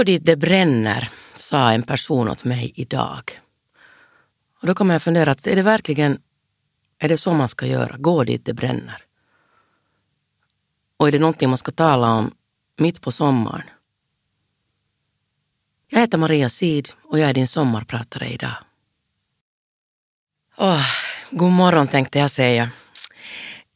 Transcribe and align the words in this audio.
Gå 0.00 0.04
dit 0.04 0.24
det 0.24 0.36
bränner, 0.36 1.08
sa 1.34 1.72
en 1.72 1.82
person 1.82 2.28
åt 2.28 2.44
mig 2.44 2.72
idag. 2.74 3.40
Och 4.60 4.66
då 4.66 4.74
kommer 4.74 4.94
jag 4.94 5.02
fundera, 5.02 5.30
att 5.30 5.46
är 5.46 5.56
det 5.56 5.62
verkligen 5.62 6.18
är 6.98 7.08
det 7.08 7.18
så 7.18 7.34
man 7.34 7.48
ska 7.48 7.66
göra? 7.66 7.96
Gå 7.98 8.24
dit 8.24 8.44
det 8.44 8.54
bränner? 8.54 9.02
Och 10.96 11.08
är 11.08 11.12
det 11.12 11.18
någonting 11.18 11.48
man 11.48 11.58
ska 11.58 11.72
tala 11.72 12.12
om 12.12 12.34
mitt 12.78 13.00
på 13.00 13.12
sommaren? 13.12 13.62
Jag 15.88 16.00
heter 16.00 16.18
Maria 16.18 16.48
Sid 16.48 16.88
och 17.04 17.18
jag 17.18 17.30
är 17.30 17.34
din 17.34 17.48
sommarpratare 17.48 18.28
idag. 18.28 18.56
Oh, 20.56 20.86
god 21.30 21.52
morgon 21.52 21.88
tänkte 21.88 22.18
jag 22.18 22.30
säga. 22.30 22.70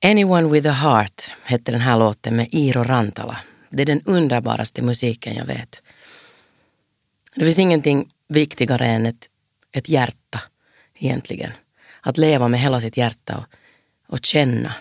Anyone 0.04 0.48
with 0.48 0.68
a 0.68 0.72
heart 0.72 1.30
hette 1.42 1.72
den 1.72 1.80
här 1.80 1.98
låten 1.98 2.36
med 2.36 2.48
Iro 2.52 2.84
Rantala. 2.84 3.38
Det 3.70 3.82
är 3.82 3.86
den 3.86 4.02
underbaraste 4.04 4.82
musiken 4.82 5.34
jag 5.34 5.46
vet. 5.46 5.82
Det 7.34 7.44
finns 7.44 7.58
ingenting 7.58 8.10
viktigare 8.28 8.86
än 8.86 9.06
ett, 9.06 9.28
ett 9.72 9.88
hjärta 9.88 10.40
egentligen. 10.94 11.50
Att 12.00 12.18
leva 12.18 12.48
med 12.48 12.60
hela 12.60 12.80
sitt 12.80 12.96
hjärta 12.96 13.38
och, 13.38 13.44
och 14.12 14.24
känna. 14.24 14.74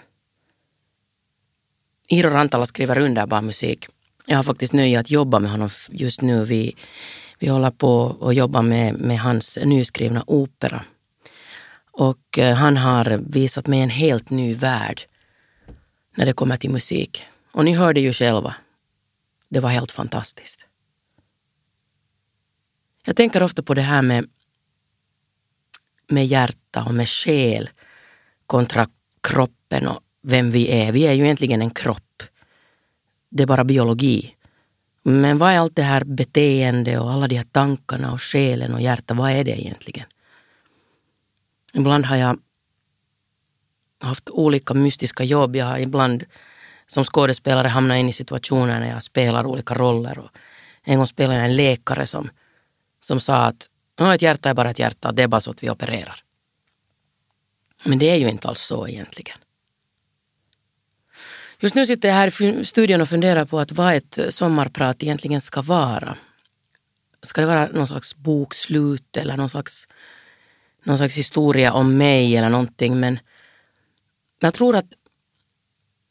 Iro 2.08 2.30
Rantala 2.30 2.66
skriver 2.66 2.98
underbar 2.98 3.42
musik. 3.42 3.88
Jag 4.28 4.38
har 4.38 4.44
faktiskt 4.44 4.74
nöje 4.74 5.00
att 5.00 5.12
jobba 5.12 5.40
med 5.40 5.52
honom 5.52 5.70
just 5.90 6.22
nu. 6.22 6.46
Vi, 6.46 6.76
vi 7.40 7.48
håller 7.48 7.72
på 7.72 8.18
att 8.22 8.36
jobba 8.36 8.62
med, 8.62 8.94
med 8.94 9.20
hans 9.20 9.60
nyskrivna 9.64 10.24
opera. 10.28 10.84
Och 11.92 12.40
eh, 12.40 12.56
han 12.56 12.78
har 12.78 13.20
visat 13.24 13.68
mig 13.68 13.80
en 13.80 13.90
helt 13.90 14.30
ny 14.30 14.54
värld 14.54 15.02
när 16.16 16.26
det 16.26 16.34
kommer 16.34 16.58
till 16.58 16.70
musik. 16.70 17.26
Och 17.52 17.66
ni 17.66 17.74
hörde 17.74 18.00
ju 18.00 18.14
själva. 18.14 18.56
Det 19.50 19.60
var 19.60 19.70
helt 19.70 19.92
fantastiskt. 19.92 20.60
Jag 23.06 23.16
tänker 23.16 23.44
ofta 23.44 23.64
på 23.64 23.74
det 23.74 23.82
här 23.82 24.02
med, 24.02 24.30
med 26.08 26.26
hjärta 26.26 26.84
och 26.84 26.94
med 26.94 27.10
själ 27.10 27.70
kontra 28.48 28.88
kroppen 29.22 29.88
och 29.88 30.00
vem 30.22 30.52
vi 30.52 30.72
är. 30.72 30.92
Vi 30.92 31.08
är 31.08 31.14
ju 31.14 31.24
egentligen 31.24 31.62
en 31.62 31.70
kropp. 31.72 32.24
Det 33.30 33.44
är 33.44 33.48
bara 33.48 33.64
biologi. 33.64 34.36
Men 35.04 35.38
vad 35.38 35.52
är 35.52 35.60
allt 35.60 35.76
det 35.76 35.84
här 35.84 36.04
beteende 36.04 37.00
och 37.00 37.12
alla 37.12 37.28
de 37.28 37.36
här 37.36 37.48
tankarna 37.52 38.14
och 38.14 38.22
själen 38.22 38.74
och 38.74 38.82
hjärta, 38.82 39.14
vad 39.14 39.32
är 39.32 39.44
det 39.44 39.62
egentligen? 39.62 40.06
Ibland 41.74 42.06
har 42.06 42.16
jag 42.16 42.40
haft 44.00 44.30
olika 44.30 44.74
mystiska 44.74 45.24
jobb. 45.24 45.56
Jag 45.56 45.66
har 45.66 45.80
ibland 45.80 46.24
som 46.88 47.04
skådespelare 47.04 47.68
hamnat 47.68 47.98
in 47.98 48.10
i 48.10 48.14
situationer 48.14 48.80
när 48.80 48.90
jag 48.90 49.04
spelar 49.04 49.46
olika 49.46 49.74
roller. 49.74 50.20
Och 50.20 50.30
en 50.84 50.98
gång 50.98 51.08
spelade 51.08 51.40
jag 51.40 51.46
en 51.46 51.56
läkare 51.56 52.08
som, 52.08 52.30
som 53.04 53.20
sa 53.20 53.36
att 53.36 53.70
ett 54.14 54.22
hjärta 54.22 54.50
är 54.50 54.54
bara 54.54 54.70
ett 54.70 54.80
hjärta, 54.80 55.12
det 55.12 55.24
är 55.24 55.28
bara 55.28 55.42
så 55.42 55.52
att 55.52 55.64
vi 55.64 55.70
opererar. 55.70 56.24
Men 57.84 58.00
det 58.00 58.10
är 58.10 58.16
ju 58.16 58.30
inte 58.30 58.48
alls 58.48 58.62
så 58.62 58.88
egentligen. 58.88 59.38
Just 61.60 61.76
nu 61.76 61.86
sitter 61.86 62.08
jag 62.08 62.16
här 62.16 62.42
i 62.42 62.66
studion 62.66 63.02
och 63.02 63.10
funderar 63.10 63.46
på 63.46 63.60
att 63.60 63.72
vad 63.72 63.94
ett 63.94 64.18
eh, 64.18 64.30
sommarprat 64.30 65.04
egentligen 65.04 65.42
ska 65.42 65.62
vara. 65.62 66.18
Ska 67.22 67.42
det 67.42 67.48
vara 67.48 67.68
någon 67.68 67.88
slags 67.88 68.16
bokslut 68.16 69.18
eller 69.18 69.38
någon 69.38 69.50
slags, 69.50 69.88
någon 70.84 70.98
slags 70.98 71.16
historia 71.16 71.74
om 71.74 71.98
mig 71.98 72.38
eller 72.38 72.50
någonting. 72.50 73.00
Men 73.00 73.20
jag 74.40 74.54
tror, 74.54 74.76
att, 74.76 74.94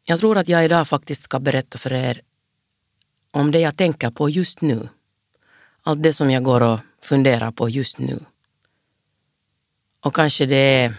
jag 0.05 0.21
tror 0.21 0.39
att 0.39 0.49
jag 0.49 0.65
idag 0.65 0.89
faktiskt 0.89 1.23
ska 1.23 1.41
berätta 1.41 1.79
för 1.79 1.93
er 1.93 2.23
om 3.31 3.51
det 3.51 3.61
jag 3.61 3.77
tänker 3.77 4.11
på 4.11 4.29
just 4.29 4.61
nu. 4.61 4.89
Allt 5.83 6.03
det 6.03 6.13
som 6.13 6.31
jag 6.31 6.43
går 6.43 6.63
och 6.63 6.81
funderar 7.01 7.51
på 7.51 7.69
just 7.69 7.99
nu. 7.99 8.19
Och 10.01 10.15
kanske 10.15 10.47
det 10.47 10.57
är 10.57 10.95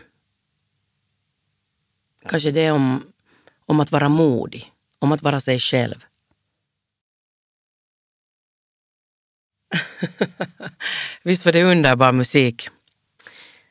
Kanske 2.25 2.51
det 2.51 2.61
är 2.61 2.71
om 2.71 3.13
om 3.66 3.79
att 3.79 3.91
vara 3.91 4.09
modig, 4.09 4.71
om 4.99 5.11
att 5.11 5.21
vara 5.21 5.39
sig 5.39 5.59
själv. 5.59 6.05
Visst 11.23 11.45
var 11.45 11.51
det 11.51 11.63
underbar 11.63 12.11
musik. 12.11 12.69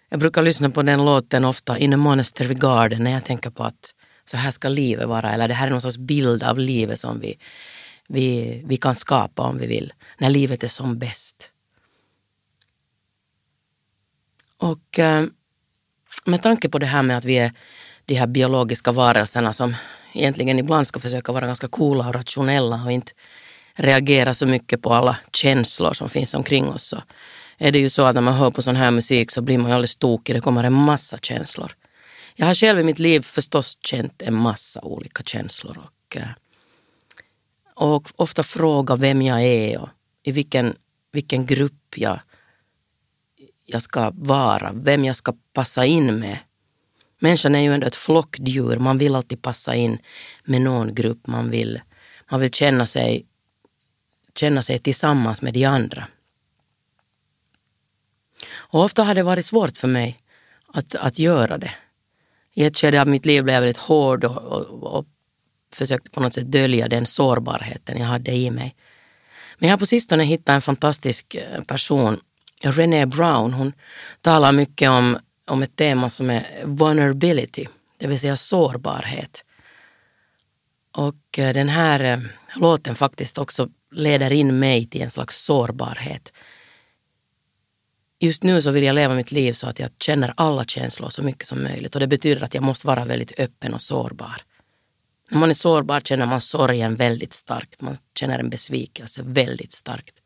Jag 0.09 0.21
brukar 0.21 0.43
lyssna 0.43 0.71
på 0.71 0.83
den 0.83 1.05
låten 1.05 1.45
ofta, 1.45 1.79
In 1.79 1.95
a 1.95 1.97
Monastery 1.97 2.55
Garden, 2.55 3.05
när 3.05 3.11
jag 3.11 3.25
tänker 3.25 3.51
på 3.51 3.65
att 3.65 3.95
så 4.25 4.37
här 4.37 4.51
ska 4.51 4.69
livet 4.69 5.09
vara, 5.09 5.33
eller 5.33 5.49
det 5.49 5.55
här 5.55 5.67
är 5.67 5.71
någon 5.71 5.81
sorts 5.81 5.97
bild 5.97 6.43
av 6.43 6.59
livet 6.59 7.01
som 7.01 7.21
vi, 7.21 7.39
vi, 8.13 8.63
vi 8.65 8.77
kan 8.77 8.95
skapa 8.95 9.43
om 9.43 9.59
vi 9.59 9.67
vill, 9.67 9.93
när 10.19 10.31
livet 10.31 10.65
är 10.65 10.69
som 10.69 10.99
bäst. 10.99 11.51
Och 14.57 14.99
eh, 14.99 15.25
med 16.25 16.43
tanke 16.43 16.69
på 16.69 16.79
det 16.79 16.87
här 16.87 17.03
med 17.03 17.17
att 17.17 17.25
vi 17.25 17.39
är 17.39 17.53
de 18.05 18.15
här 18.15 18.27
biologiska 18.27 18.93
varelserna 18.93 19.53
som 19.53 19.77
egentligen 20.13 20.59
ibland 20.59 20.87
ska 20.87 21.01
försöka 21.01 21.33
vara 21.33 21.47
ganska 21.47 21.69
coola 21.69 22.09
och 22.09 22.15
rationella 22.15 22.83
och 22.85 22.93
inte 22.93 23.13
reagera 23.75 24.35
så 24.35 24.47
mycket 24.47 24.83
på 24.83 24.95
alla 24.95 25.17
känslor 25.33 25.93
som 25.93 26.09
finns 26.09 26.35
omkring 26.35 26.69
oss. 26.69 26.83
Så 26.85 27.03
är 27.59 27.73
det 27.73 27.79
ju 27.79 27.91
så 27.91 28.03
att 28.03 28.15
när 28.15 28.23
man 28.23 28.35
hör 28.35 28.51
på 28.51 28.63
sån 28.63 28.77
här 28.77 28.91
musik 28.91 29.31
så 29.31 29.43
blir 29.43 29.59
man 29.59 29.67
ju 29.67 29.75
alldeles 29.75 29.97
tokig. 29.97 30.37
Det 30.37 30.41
kommer 30.41 30.65
en 30.65 30.73
massa 30.73 31.19
känslor. 31.19 31.73
Jag 32.35 32.47
har 32.47 32.55
själv 32.55 32.81
i 32.81 32.85
mitt 32.85 32.99
liv 32.99 33.21
förstås 33.21 33.79
känt 33.83 34.23
en 34.23 34.35
massa 34.35 34.81
olika 34.81 35.23
känslor 35.23 35.79
och, 35.79 36.17
eh, 36.17 36.29
och 37.75 38.09
ofta 38.17 38.43
fråga 38.43 38.97
vem 38.97 39.23
jag 39.23 39.43
är 39.45 39.81
och 39.81 39.89
i 40.23 40.33
vilken, 40.33 40.77
vilken 41.13 41.47
grupp 41.47 41.95
jag, 41.97 42.21
jag 43.65 43.83
ska 43.83 44.11
vara, 44.15 44.73
vem 44.73 45.05
jag 45.05 45.17
ska 45.17 45.35
passa 45.53 45.85
in 45.85 46.19
med 46.19 46.39
Människan 47.23 47.55
är 47.55 47.61
ju 47.61 47.75
ändå 47.75 47.87
ett 47.87 47.97
flockdjur. 47.97 48.79
Man 48.79 48.99
vill 48.99 49.15
alltid 49.15 49.43
passa 49.43 49.75
in 49.75 49.99
med 50.45 50.61
någon 50.63 50.95
grupp. 50.95 51.27
Man 51.27 51.51
vill, 51.51 51.81
man 52.31 52.41
vill 52.41 52.51
känna, 52.51 52.87
sig, 52.87 53.27
känna 54.35 54.63
sig 54.63 54.79
tillsammans 54.79 55.43
med 55.43 55.55
de 55.55 55.65
andra. 55.65 56.09
Och 58.55 58.81
ofta 58.81 59.05
har 59.05 59.15
det 59.15 59.23
varit 59.23 59.47
svårt 59.47 59.79
för 59.79 59.89
mig 59.89 60.19
att, 60.67 60.95
att 60.95 61.19
göra 61.19 61.59
det. 61.59 61.71
I 62.53 62.65
ett 62.65 62.77
skede 62.77 63.01
av 63.01 63.09
mitt 63.09 63.27
liv 63.27 63.45
blev 63.45 63.55
jag 63.55 63.61
väldigt 63.61 63.83
hård 63.83 64.25
och, 64.25 64.37
och, 64.37 64.99
och 64.99 65.07
försökte 65.75 66.11
på 66.11 66.21
något 66.21 66.35
sätt 66.35 66.53
dölja 66.53 66.89
den 66.89 67.07
sårbarheten 67.07 67.99
jag 67.99 68.07
hade 68.07 68.33
i 68.33 68.51
mig. 68.51 68.77
Men 69.59 69.69
jag 69.69 69.73
har 69.73 69.79
på 69.79 69.87
sistone 69.87 70.25
hittat 70.25 70.49
en 70.49 70.63
fantastisk 70.63 71.35
eh, 71.35 71.63
person, 71.63 72.21
René 72.63 73.07
Brown. 73.07 73.53
Hon 73.53 73.73
talar 74.21 74.53
mycket 74.53 74.91
om 74.91 75.19
om 75.47 75.63
ett 75.63 75.77
tema 75.77 76.11
som 76.11 76.31
är 76.31 76.63
vulnerability, 76.65 77.67
det 77.97 78.07
vill 78.07 78.21
säga 78.21 78.37
sårbarhet. 78.37 79.45
Och 80.93 81.39
eh, 81.39 81.53
den 81.53 81.69
här 81.69 82.01
eh, 82.01 82.19
låten 82.57 82.95
faktiskt 82.95 83.39
också 83.39 83.69
leder 83.91 84.33
in 84.33 84.59
mig 84.59 84.87
till 84.87 85.03
en 85.03 85.11
slags 85.11 85.45
sårbarhet. 85.45 86.33
Just 88.19 88.43
nu 88.43 88.63
så 88.63 88.71
vill 88.71 88.85
jag 88.85 88.95
leva 88.95 89.15
mitt 89.15 89.33
liv 89.33 89.53
så 89.53 89.67
att 89.67 89.79
jag 89.79 89.91
känner 90.01 90.35
alla 90.37 90.65
känslor 90.65 91.11
så 91.11 91.23
mycket 91.23 91.47
som 91.47 91.63
möjligt 91.63 91.95
och 91.95 92.01
det 92.01 92.07
betyder 92.07 92.45
att 92.45 92.55
jag 92.55 92.63
måste 92.63 92.87
vara 92.87 93.05
väldigt 93.05 93.41
öppen 93.41 93.75
och 93.75 93.83
sårbar. 93.83 94.43
När 95.33 95.39
man 95.39 95.51
är 95.51 95.55
sårbar 95.55 96.01
känner 96.01 96.27
man 96.27 96.41
sorgen 96.41 96.97
väldigt 96.97 97.33
starkt, 97.33 97.81
man 97.81 97.97
känner 98.19 98.39
en 98.39 98.51
besvikelse 98.51 99.23
väldigt 99.25 99.73
starkt. 99.73 100.23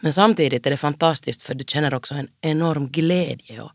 Men 0.00 0.12
samtidigt 0.12 0.66
är 0.66 0.70
det 0.70 0.76
fantastiskt 0.76 1.42
för 1.42 1.54
du 1.54 1.64
känner 1.68 1.94
också 1.94 2.14
en 2.14 2.28
enorm 2.40 2.88
glädje 2.88 3.60
och 3.60 3.72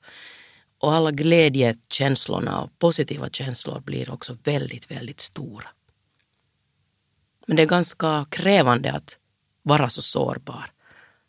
och 0.84 0.94
alla 0.94 1.12
glädjekänslorna 1.12 2.62
och 2.62 2.80
positiva 2.80 3.30
känslor 3.30 3.80
blir 3.80 4.10
också 4.10 4.38
väldigt, 4.44 4.92
väldigt 4.92 5.20
stora. 5.20 5.68
Men 7.48 7.58
det 7.58 7.64
är 7.64 7.68
ganska 7.68 8.26
krävande 8.30 8.92
att 8.92 9.18
vara 9.62 9.90
så 9.90 10.02
sårbar. 10.02 10.72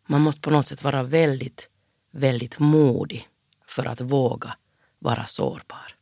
Man 0.07 0.21
måste 0.21 0.41
på 0.41 0.51
något 0.51 0.67
sätt 0.67 0.85
vara 0.85 1.03
väldigt, 1.03 1.69
väldigt 2.11 2.59
modig 2.59 3.29
för 3.67 3.87
att 3.87 4.01
våga 4.01 4.57
vara 4.99 5.25
sårbar. 5.25 5.97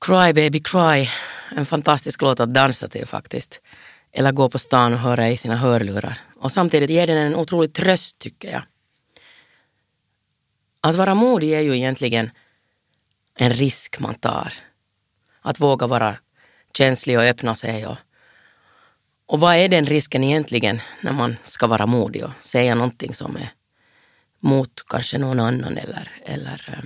Cry 0.00 0.32
baby 0.32 0.60
cry, 0.60 1.08
en 1.50 1.66
fantastisk 1.66 2.22
låt 2.22 2.40
att 2.40 2.54
dansa 2.54 2.88
till 2.88 3.06
faktiskt. 3.06 3.60
Eller 4.12 4.32
gå 4.32 4.48
på 4.48 4.58
stan 4.58 4.92
och 4.92 4.98
höra 4.98 5.30
i 5.30 5.36
sina 5.36 5.56
hörlurar. 5.56 6.18
Och 6.40 6.52
samtidigt 6.52 6.90
ger 6.90 7.06
den 7.06 7.18
en 7.18 7.34
otrolig 7.34 7.72
tröst 7.72 8.18
tycker 8.18 8.52
jag. 8.52 8.62
Att 10.80 10.94
vara 10.94 11.14
modig 11.14 11.52
är 11.52 11.60
ju 11.60 11.76
egentligen 11.76 12.30
en 13.34 13.52
risk 13.52 14.00
man 14.00 14.14
tar. 14.14 14.52
Att 15.40 15.60
våga 15.60 15.86
vara 15.86 16.16
känslig 16.76 17.18
och 17.18 17.24
öppna 17.24 17.54
sig. 17.54 17.86
Och, 17.86 17.96
och 19.26 19.40
vad 19.40 19.56
är 19.56 19.68
den 19.68 19.86
risken 19.86 20.24
egentligen 20.24 20.80
när 21.00 21.12
man 21.12 21.36
ska 21.42 21.66
vara 21.66 21.86
modig 21.86 22.24
och 22.24 22.32
säga 22.40 22.74
någonting 22.74 23.14
som 23.14 23.36
är 23.36 23.52
mot 24.40 24.84
kanske 24.88 25.18
någon 25.18 25.40
annan 25.40 25.78
eller, 25.78 26.10
eller 26.24 26.68
eh, 26.72 26.84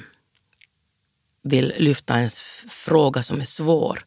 vill 1.43 1.75
lyfta 1.77 2.15
en 2.15 2.31
fråga 2.69 3.23
som 3.23 3.41
är 3.41 3.45
svår 3.45 4.05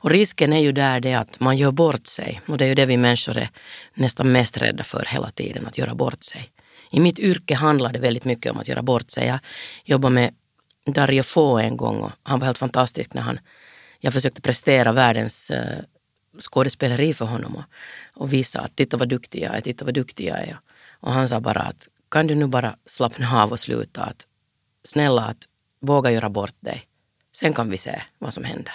och 0.00 0.10
risken 0.10 0.52
är 0.52 0.58
ju 0.58 0.72
där 0.72 1.00
det 1.00 1.14
att 1.14 1.40
man 1.40 1.56
gör 1.56 1.70
bort 1.70 2.06
sig. 2.06 2.40
Och 2.46 2.58
det 2.58 2.64
är 2.64 2.68
ju 2.68 2.74
det 2.74 2.86
vi 2.86 2.96
människor 2.96 3.36
är 3.36 3.50
nästan 3.94 4.32
mest 4.32 4.56
rädda 4.56 4.84
för 4.84 5.04
hela 5.08 5.30
tiden, 5.30 5.66
att 5.66 5.78
göra 5.78 5.94
bort 5.94 6.22
sig. 6.22 6.50
I 6.90 7.00
mitt 7.00 7.18
yrke 7.18 7.54
handlar 7.54 7.92
det 7.92 7.98
väldigt 7.98 8.24
mycket 8.24 8.52
om 8.52 8.58
att 8.58 8.68
göra 8.68 8.82
bort 8.82 9.10
sig. 9.10 9.26
Jag 9.26 9.38
jobbade 9.84 10.14
med 10.14 10.34
Dario 10.86 11.22
Fo 11.22 11.58
en 11.58 11.76
gång 11.76 12.00
och 12.00 12.10
han 12.22 12.38
var 12.38 12.46
helt 12.46 12.58
fantastisk 12.58 13.14
när 13.14 13.22
han, 13.22 13.40
jag 13.98 14.12
försökte 14.12 14.40
prestera 14.40 14.92
världens 14.92 15.50
uh, 15.50 15.58
skådespeleri 16.38 17.14
för 17.14 17.24
honom 17.24 17.56
och, 17.56 17.64
och 18.14 18.32
visa 18.32 18.60
att 18.60 18.76
titta 18.76 18.96
vad 18.96 19.08
duktig 19.08 19.42
jag 19.42 19.56
är, 19.56 19.60
titta 19.60 19.84
vad 19.84 19.94
duktig 19.94 20.28
jag 20.28 20.38
är. 20.38 20.58
Och 21.00 21.12
han 21.12 21.28
sa 21.28 21.40
bara 21.40 21.60
att 21.60 21.88
kan 22.10 22.26
du 22.26 22.34
nu 22.34 22.46
bara 22.46 22.76
slappna 22.86 23.42
av 23.42 23.52
och 23.52 23.60
sluta 23.60 24.02
att 24.02 24.26
snälla 24.84 25.22
att 25.22 25.48
våga 25.80 26.10
göra 26.10 26.28
bort 26.28 26.56
dig. 26.60 26.86
Sen 27.32 27.54
kan 27.54 27.70
vi 27.70 27.76
se 27.76 28.02
vad 28.18 28.34
som 28.34 28.44
händer. 28.44 28.74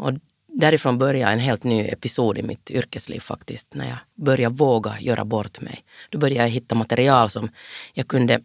Och 0.00 0.12
därifrån 0.46 0.98
började 0.98 1.32
en 1.32 1.38
helt 1.38 1.64
ny 1.64 1.88
episod 1.88 2.38
i 2.38 2.42
mitt 2.42 2.70
yrkesliv 2.70 3.20
faktiskt. 3.20 3.74
När 3.74 3.88
jag 3.88 3.98
började 4.14 4.54
våga 4.54 5.00
göra 5.00 5.24
bort 5.24 5.60
mig. 5.60 5.84
Då 6.10 6.18
började 6.18 6.40
jag 6.40 6.48
hitta 6.48 6.74
material 6.74 7.30
som 7.30 7.48
jag 7.92 8.08
kunde 8.08 8.40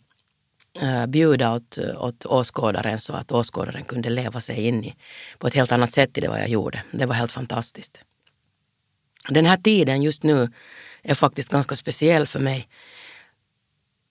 eh, 0.81 1.05
bjuda 1.05 1.53
åt, 1.53 1.77
åt 1.97 2.25
åskådaren 2.25 2.99
så 2.99 3.13
att 3.13 3.31
åskådaren 3.31 3.83
kunde 3.83 4.09
leva 4.09 4.41
sig 4.41 4.67
in 4.67 4.83
i 4.83 4.95
på 5.37 5.47
ett 5.47 5.53
helt 5.53 5.71
annat 5.71 5.91
sätt 5.91 6.17
i 6.17 6.21
det 6.21 6.27
vad 6.27 6.39
jag 6.39 6.49
gjorde. 6.49 6.83
Det 6.91 7.05
var 7.05 7.15
helt 7.15 7.31
fantastiskt. 7.31 8.03
Den 9.29 9.45
här 9.45 9.57
tiden 9.57 10.01
just 10.01 10.23
nu 10.23 10.51
är 11.03 11.15
faktiskt 11.15 11.49
ganska 11.51 11.75
speciell 11.75 12.27
för 12.27 12.39
mig. 12.39 12.67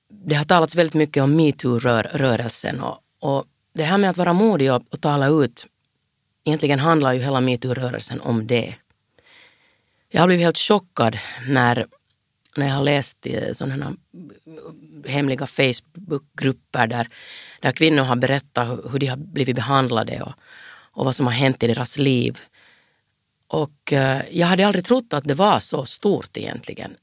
Det 0.08 0.35
har 0.35 0.44
talats 0.44 0.75
väldigt 0.75 0.94
mycket 0.94 1.23
om 1.23 1.37
metoo-rörelsen 1.37 2.81
och, 2.81 2.99
och 3.20 3.44
det 3.75 3.85
här 3.85 3.99
med 3.99 4.11
att 4.11 4.17
vara 4.17 4.32
modig 4.32 4.73
och, 4.73 4.82
och 4.91 5.00
tala 5.00 5.29
ut, 5.29 5.67
egentligen 6.44 6.79
handlar 6.79 7.12
ju 7.12 7.20
hela 7.20 7.41
metoo-rörelsen 7.41 8.20
om 8.20 8.46
det. 8.46 8.75
Jag 10.11 10.20
har 10.20 10.26
blivit 10.26 10.44
helt 10.44 10.58
chockad 10.58 11.19
när, 11.49 11.87
när 12.56 12.67
jag 12.67 12.75
har 12.75 12.82
läst 12.82 13.26
eh, 13.26 13.52
sådana 13.52 13.87
eh, 13.87 15.11
hemliga 15.11 15.46
Facebookgrupper 15.46 16.87
där, 16.87 17.08
där 17.61 17.73
kvinnor 17.73 18.02
har 18.02 18.17
berättat 18.17 18.69
hur 18.93 18.99
de 18.99 19.06
har 19.06 19.17
blivit 19.17 19.56
behandlade 19.56 20.23
och, 20.23 20.32
och 20.93 21.05
vad 21.05 21.17
som 21.17 21.26
har 21.26 21.32
hänt 21.32 21.62
i 21.62 21.67
deras 21.67 21.99
liv. 21.99 22.38
Och 23.49 23.93
eh, 23.93 24.23
jag 24.31 24.46
hade 24.46 24.67
aldrig 24.67 24.85
trott 24.85 25.12
att 25.12 25.25
det 25.25 25.35
var 25.35 25.61
så 25.61 25.85
stort 25.85 26.37
egentligen. 26.37 26.96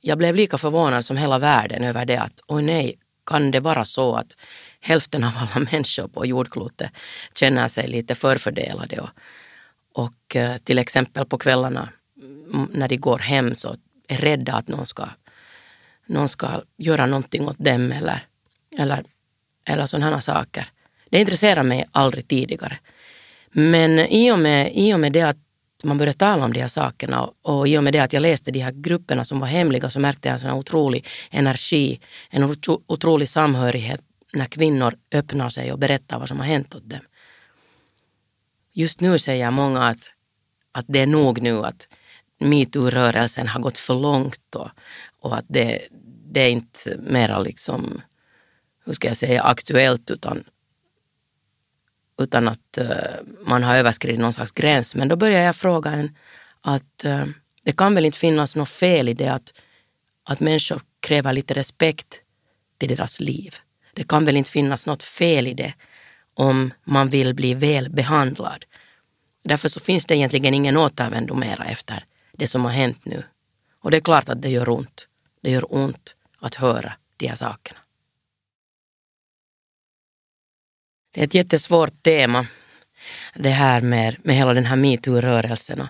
Jag 0.00 0.18
blev 0.18 0.36
lika 0.36 0.58
förvånad 0.58 1.04
som 1.04 1.16
hela 1.16 1.38
världen 1.38 1.84
över 1.84 2.04
det 2.04 2.16
att, 2.16 2.40
oj 2.46 2.62
nej, 2.62 2.98
kan 3.26 3.50
det 3.50 3.60
vara 3.60 3.84
så 3.84 4.14
att 4.14 4.36
hälften 4.82 5.24
av 5.24 5.32
alla 5.36 5.66
människor 5.72 6.08
på 6.08 6.26
jordklotet 6.26 6.90
känner 7.34 7.68
sig 7.68 7.88
lite 7.88 8.14
förfördelade 8.14 9.00
och, 9.00 9.10
och 9.92 10.36
eh, 10.36 10.56
till 10.56 10.78
exempel 10.78 11.26
på 11.26 11.38
kvällarna 11.38 11.88
mm, 12.52 12.68
när 12.72 12.88
de 12.88 12.96
går 12.96 13.18
hem 13.18 13.54
så 13.54 13.76
är 14.08 14.16
rädda 14.16 14.52
att 14.52 14.68
någon 14.68 14.86
ska, 14.86 15.08
någon 16.06 16.28
ska 16.28 16.62
göra 16.76 17.06
någonting 17.06 17.48
åt 17.48 17.58
dem 17.58 17.92
eller, 17.92 18.26
eller, 18.78 19.04
eller 19.64 19.86
sådana 19.86 20.20
saker. 20.20 20.68
Det 21.10 21.20
intresserar 21.20 21.62
mig 21.62 21.88
aldrig 21.92 22.28
tidigare. 22.28 22.78
Men 23.50 23.98
i 23.98 24.32
och 24.32 24.38
med, 24.38 24.72
i 24.74 24.94
och 24.94 25.00
med 25.00 25.12
det 25.12 25.22
att 25.22 25.36
man 25.84 25.98
började 25.98 26.18
tala 26.18 26.44
om 26.44 26.52
de 26.52 26.60
här 26.60 26.68
sakerna 26.68 27.22
och, 27.22 27.34
och 27.42 27.68
i 27.68 27.78
och 27.78 27.84
med 27.84 27.92
det 27.92 27.98
att 27.98 28.12
jag 28.12 28.20
läste 28.20 28.50
de 28.50 28.60
här 28.60 28.72
grupperna 28.72 29.24
som 29.24 29.40
var 29.40 29.46
hemliga 29.46 29.90
så 29.90 30.00
märkte 30.00 30.28
jag 30.28 30.34
en 30.34 30.40
sån 30.40 30.50
otrolig 30.50 31.06
energi, 31.30 32.00
en 32.30 32.54
otrolig 32.86 33.28
samhörighet 33.28 34.00
när 34.32 34.46
kvinnor 34.46 34.94
öppnar 35.12 35.48
sig 35.48 35.72
och 35.72 35.78
berättar 35.78 36.18
vad 36.18 36.28
som 36.28 36.38
har 36.38 36.46
hänt 36.46 36.74
åt 36.74 36.90
dem. 36.90 37.00
Just 38.72 39.00
nu 39.00 39.18
säger 39.18 39.50
många 39.50 39.82
att, 39.82 40.10
att 40.72 40.84
det 40.88 41.00
är 41.00 41.06
nog 41.06 41.42
nu 41.42 41.64
att 41.64 41.88
metoo-rörelsen 42.40 43.48
har 43.48 43.60
gått 43.60 43.78
för 43.78 43.94
långt 43.94 44.54
och, 44.54 44.68
och 45.20 45.36
att 45.36 45.44
det, 45.48 45.88
det 46.32 46.40
är 46.40 46.48
inte 46.48 46.96
mera 46.98 47.38
liksom, 47.38 48.02
hur 48.84 48.92
ska 48.92 49.08
jag 49.08 49.16
säga, 49.16 49.42
aktuellt 49.42 50.10
utan, 50.10 50.44
utan 52.18 52.48
att 52.48 52.78
uh, 52.80 52.86
man 53.40 53.62
har 53.62 53.76
överskridit 53.76 54.20
någon 54.20 54.32
slags 54.32 54.52
gräns. 54.52 54.94
Men 54.94 55.08
då 55.08 55.16
börjar 55.16 55.40
jag 55.40 55.56
fråga 55.56 55.90
en 55.90 56.16
att 56.60 57.04
uh, 57.04 57.24
det 57.64 57.72
kan 57.72 57.94
väl 57.94 58.04
inte 58.04 58.18
finnas 58.18 58.56
något 58.56 58.68
fel 58.68 59.08
i 59.08 59.14
det 59.14 59.28
att, 59.28 59.62
att 60.24 60.40
människor 60.40 60.82
kräver 61.00 61.32
lite 61.32 61.54
respekt 61.54 62.20
till 62.78 62.88
deras 62.88 63.20
liv. 63.20 63.54
Det 63.94 64.08
kan 64.08 64.24
väl 64.24 64.36
inte 64.36 64.50
finnas 64.50 64.86
något 64.86 65.02
fel 65.02 65.46
i 65.46 65.54
det 65.54 65.74
om 66.34 66.72
man 66.84 67.08
vill 67.08 67.34
bli 67.34 67.54
väl 67.54 67.90
behandlad. 67.90 68.64
Därför 69.44 69.68
så 69.68 69.80
finns 69.80 70.06
det 70.06 70.16
egentligen 70.16 70.54
ingen 70.54 70.76
återvändo 70.76 71.34
mera 71.34 71.64
efter 71.64 72.04
det 72.32 72.46
som 72.46 72.64
har 72.64 72.72
hänt 72.72 73.04
nu. 73.04 73.24
Och 73.80 73.90
det 73.90 73.96
är 73.96 74.00
klart 74.00 74.28
att 74.28 74.42
det 74.42 74.48
gör 74.48 74.68
ont. 74.68 75.08
Det 75.42 75.50
gör 75.50 75.74
ont 75.74 76.16
att 76.38 76.54
höra 76.54 76.92
de 77.16 77.26
här 77.26 77.36
sakerna. 77.36 77.78
Det 81.10 81.20
är 81.20 81.24
ett 81.24 81.34
jättesvårt 81.34 82.02
tema, 82.02 82.46
det 83.34 83.50
här 83.50 83.80
med, 83.80 84.16
med 84.24 84.36
hela 84.36 84.54
den 84.54 84.66
här 84.66 84.76
metoo-rörelsen. 84.76 85.88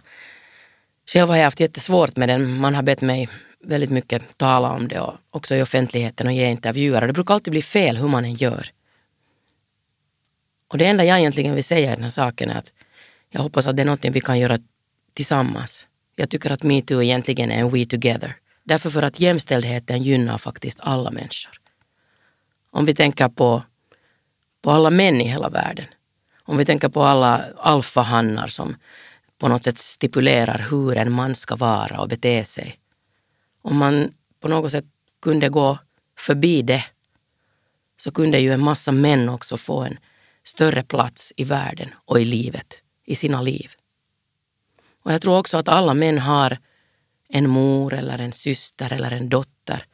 Själv 1.06 1.28
har 1.28 1.36
jag 1.36 1.44
haft 1.44 1.60
jättesvårt 1.60 2.16
med 2.16 2.28
den. 2.28 2.60
Man 2.60 2.74
har 2.74 2.82
bett 2.82 3.00
mig 3.00 3.28
väldigt 3.62 3.90
mycket 3.90 4.38
tala 4.38 4.70
om 4.70 4.88
det 4.88 5.00
och 5.00 5.14
också 5.30 5.54
i 5.54 5.62
offentligheten 5.62 6.26
och 6.26 6.32
ge 6.32 6.50
intervjuer. 6.50 7.06
Det 7.06 7.12
brukar 7.12 7.34
alltid 7.34 7.50
bli 7.50 7.62
fel 7.62 7.96
hur 7.96 8.08
man 8.08 8.24
än 8.24 8.34
gör. 8.34 8.68
Och 10.68 10.78
det 10.78 10.86
enda 10.86 11.04
jag 11.04 11.18
egentligen 11.18 11.54
vill 11.54 11.64
säga 11.64 11.92
i 11.92 11.94
den 11.94 12.02
här 12.04 12.10
saken 12.10 12.50
är 12.50 12.58
att 12.58 12.72
jag 13.30 13.42
hoppas 13.42 13.66
att 13.66 13.76
det 13.76 13.82
är 13.82 13.84
någonting 13.84 14.12
vi 14.12 14.20
kan 14.20 14.38
göra 14.38 14.58
tillsammans. 15.14 15.86
Jag 16.16 16.30
tycker 16.30 16.50
att 16.50 16.62
metoo 16.62 17.02
egentligen 17.02 17.50
är 17.50 17.60
en 17.60 17.70
we 17.70 17.84
together. 17.84 18.36
Därför 18.64 18.90
för 18.90 19.02
att 19.02 19.20
jämställdheten 19.20 20.02
gynnar 20.02 20.38
faktiskt 20.38 20.80
alla 20.80 21.10
människor. 21.10 21.52
Om 22.70 22.84
vi 22.84 22.94
tänker 22.94 23.28
på, 23.28 23.62
på 24.62 24.70
alla 24.70 24.90
män 24.90 25.20
i 25.20 25.24
hela 25.24 25.48
världen. 25.48 25.86
Om 26.44 26.56
vi 26.56 26.64
tänker 26.64 26.88
på 26.88 27.04
alla 27.04 27.44
alfahannar 27.56 28.46
som 28.46 28.76
på 29.38 29.48
något 29.48 29.64
sätt 29.64 29.78
stipulerar 29.78 30.66
hur 30.70 30.96
en 30.96 31.12
man 31.12 31.34
ska 31.34 31.56
vara 31.56 32.00
och 32.00 32.08
bete 32.08 32.44
sig 32.44 32.81
om 33.62 33.76
man 33.76 34.14
på 34.40 34.48
något 34.48 34.72
sätt 34.72 34.84
kunde 35.22 35.48
gå 35.48 35.78
förbi 36.18 36.62
det 36.62 36.84
så 37.96 38.10
kunde 38.10 38.38
ju 38.38 38.52
en 38.52 38.64
massa 38.64 38.92
män 38.92 39.28
också 39.28 39.56
få 39.56 39.80
en 39.80 39.98
större 40.44 40.82
plats 40.82 41.32
i 41.36 41.44
världen 41.44 41.94
och 42.04 42.20
i 42.20 42.24
livet, 42.24 42.82
i 43.04 43.14
sina 43.14 43.42
liv. 43.42 43.70
Och 45.02 45.12
jag 45.12 45.22
tror 45.22 45.38
också 45.38 45.56
att 45.56 45.68
alla 45.68 45.94
män 45.94 46.18
har 46.18 46.58
en 47.28 47.50
mor 47.50 47.94
eller 47.94 48.18
en 48.18 48.32
syster 48.32 48.92
eller 48.92 49.10
en 49.10 49.28
dotter 49.28 49.86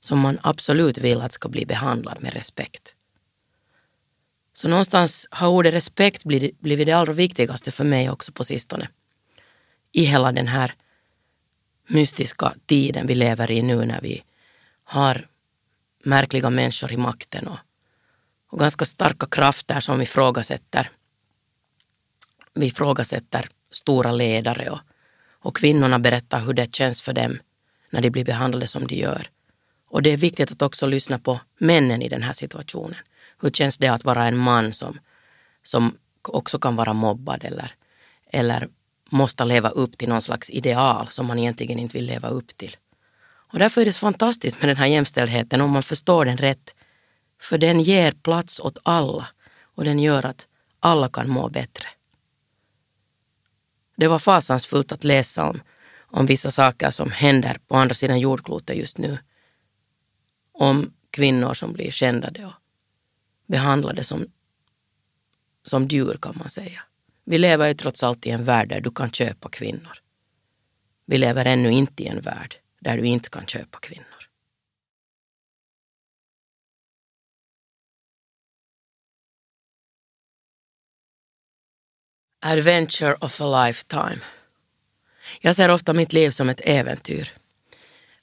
som 0.00 0.18
man 0.18 0.38
absolut 0.42 0.98
vill 0.98 1.20
att 1.20 1.32
ska 1.32 1.48
bli 1.48 1.66
behandlad 1.66 2.22
med 2.22 2.32
respekt. 2.32 2.96
Så 4.52 4.68
någonstans 4.68 5.26
har 5.30 5.48
ordet 5.48 5.74
respekt 5.74 6.24
blivit 6.24 6.86
det 6.86 6.92
allra 6.92 7.12
viktigaste 7.12 7.70
för 7.70 7.84
mig 7.84 8.10
också 8.10 8.32
på 8.32 8.44
sistone. 8.44 8.88
I 9.92 10.04
hela 10.04 10.32
den 10.32 10.48
här 10.48 10.74
mystiska 11.92 12.54
tiden 12.66 13.06
vi 13.06 13.14
lever 13.14 13.50
i 13.50 13.62
nu 13.62 13.84
när 13.86 14.00
vi 14.00 14.24
har 14.84 15.28
märkliga 16.04 16.50
människor 16.50 16.92
i 16.92 16.96
makten 16.96 17.48
och, 17.48 17.58
och 18.50 18.58
ganska 18.58 18.84
starka 18.84 19.26
krafter 19.26 19.80
som 19.80 20.02
ifrågasätter, 20.02 20.90
vi 22.54 22.66
ifrågasätter 22.66 23.48
stora 23.70 24.12
ledare 24.12 24.70
och, 24.70 24.80
och 25.30 25.56
kvinnorna 25.56 25.98
berättar 25.98 26.40
hur 26.40 26.52
det 26.52 26.74
känns 26.74 27.02
för 27.02 27.12
dem 27.12 27.38
när 27.90 28.00
de 28.00 28.10
blir 28.10 28.24
behandlade 28.24 28.66
som 28.66 28.86
de 28.86 28.94
gör. 28.94 29.30
Och 29.88 30.02
det 30.02 30.10
är 30.10 30.16
viktigt 30.16 30.50
att 30.50 30.62
också 30.62 30.86
lyssna 30.86 31.18
på 31.18 31.40
männen 31.58 32.02
i 32.02 32.08
den 32.08 32.22
här 32.22 32.32
situationen. 32.32 32.98
Hur 33.40 33.50
känns 33.50 33.78
det 33.78 33.88
att 33.88 34.04
vara 34.04 34.26
en 34.26 34.36
man 34.36 34.72
som, 34.72 34.98
som 35.62 35.96
också 36.22 36.58
kan 36.58 36.76
vara 36.76 36.92
mobbad 36.92 37.44
eller, 37.44 37.74
eller 38.26 38.68
måste 39.12 39.44
leva 39.44 39.68
upp 39.68 39.98
till 39.98 40.08
någon 40.08 40.22
slags 40.22 40.50
ideal 40.50 41.08
som 41.08 41.26
man 41.26 41.38
egentligen 41.38 41.78
inte 41.78 41.96
vill 41.96 42.06
leva 42.06 42.28
upp 42.28 42.56
till. 42.56 42.76
Och 43.52 43.58
därför 43.58 43.80
är 43.80 43.84
det 43.84 43.92
så 43.92 43.98
fantastiskt 43.98 44.60
med 44.60 44.68
den 44.68 44.76
här 44.76 44.86
jämställdheten 44.86 45.60
om 45.60 45.70
man 45.70 45.82
förstår 45.82 46.24
den 46.24 46.36
rätt. 46.36 46.74
För 47.40 47.58
den 47.58 47.80
ger 47.80 48.12
plats 48.12 48.60
åt 48.60 48.78
alla 48.82 49.28
och 49.62 49.84
den 49.84 49.98
gör 49.98 50.26
att 50.26 50.46
alla 50.80 51.08
kan 51.08 51.30
må 51.30 51.48
bättre. 51.48 51.88
Det 53.96 54.08
var 54.08 54.18
fasansfullt 54.18 54.92
att 54.92 55.04
läsa 55.04 55.48
om, 55.48 55.60
om 56.00 56.26
vissa 56.26 56.50
saker 56.50 56.90
som 56.90 57.10
händer 57.10 57.58
på 57.68 57.76
andra 57.76 57.94
sidan 57.94 58.20
jordklotet 58.20 58.76
just 58.76 58.98
nu. 58.98 59.18
Om 60.52 60.92
kvinnor 61.10 61.54
som 61.54 61.72
blir 61.72 61.90
skändade 61.90 62.46
och 62.46 62.52
behandlade 63.46 64.04
som, 64.04 64.26
som 65.64 65.88
djur 65.88 66.18
kan 66.22 66.34
man 66.38 66.48
säga. 66.48 66.82
Vi 67.24 67.38
lever 67.38 67.68
ju 67.68 67.74
trots 67.74 68.02
allt 68.02 68.26
i 68.26 68.30
en 68.30 68.44
värld 68.44 68.68
där 68.68 68.80
du 68.80 68.90
kan 68.90 69.10
köpa 69.10 69.48
kvinnor. 69.48 69.98
Vi 71.06 71.18
lever 71.18 71.44
ännu 71.46 71.70
inte 71.70 72.02
i 72.02 72.06
en 72.06 72.20
värld 72.20 72.56
där 72.80 72.96
du 72.96 73.06
inte 73.06 73.30
kan 73.30 73.46
köpa 73.46 73.78
kvinnor. 73.78 74.06
Adventure 82.40 83.14
of 83.20 83.40
a 83.40 83.66
lifetime. 83.66 84.18
Jag 85.40 85.56
ser 85.56 85.70
ofta 85.70 85.92
mitt 85.92 86.12
liv 86.12 86.30
som 86.30 86.48
ett 86.48 86.60
äventyr. 86.64 87.32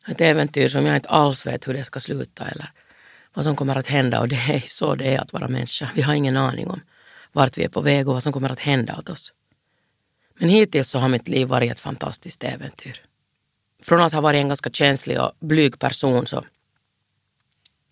Ett 0.08 0.22
äventyr 0.22 0.68
som 0.68 0.86
jag 0.86 0.96
inte 0.96 1.10
alls 1.10 1.46
vet 1.46 1.68
hur 1.68 1.74
det 1.74 1.84
ska 1.84 2.00
sluta 2.00 2.48
eller 2.48 2.72
vad 3.34 3.44
som 3.46 3.56
kommer 3.56 3.78
att 3.78 3.88
hända 3.88 4.20
och 4.20 4.28
det 4.28 4.36
är 4.36 4.64
så 4.68 4.96
det 4.96 5.16
är 5.16 5.20
att 5.20 5.34
vara 5.34 5.48
människa. 5.48 5.90
Vi 5.96 6.02
har 6.02 6.14
ingen 6.14 6.38
aning 6.38 6.68
om 6.68 6.82
vart 7.32 7.58
vi 7.58 7.64
är 7.64 7.70
på 7.70 7.82
väg 7.82 8.08
och 8.08 8.14
vad 8.14 8.24
som 8.24 8.34
kommer 8.34 8.50
att 8.50 8.60
hända 8.60 8.98
åt 8.98 9.10
oss. 9.10 9.34
Men 10.40 10.50
hittills 10.50 10.90
så 10.90 11.00
har 11.00 11.10
mitt 11.10 11.28
liv 11.28 11.48
varit 11.48 11.72
ett 11.72 11.80
fantastiskt 11.80 12.44
äventyr. 12.44 13.02
Från 13.82 14.02
att 14.02 14.14
ha 14.14 14.22
varit 14.22 14.40
en 14.40 14.48
ganska 14.48 14.70
känslig 14.70 15.22
och 15.22 15.32
blyg 15.40 15.80
person 15.80 16.26
så, 16.26 16.44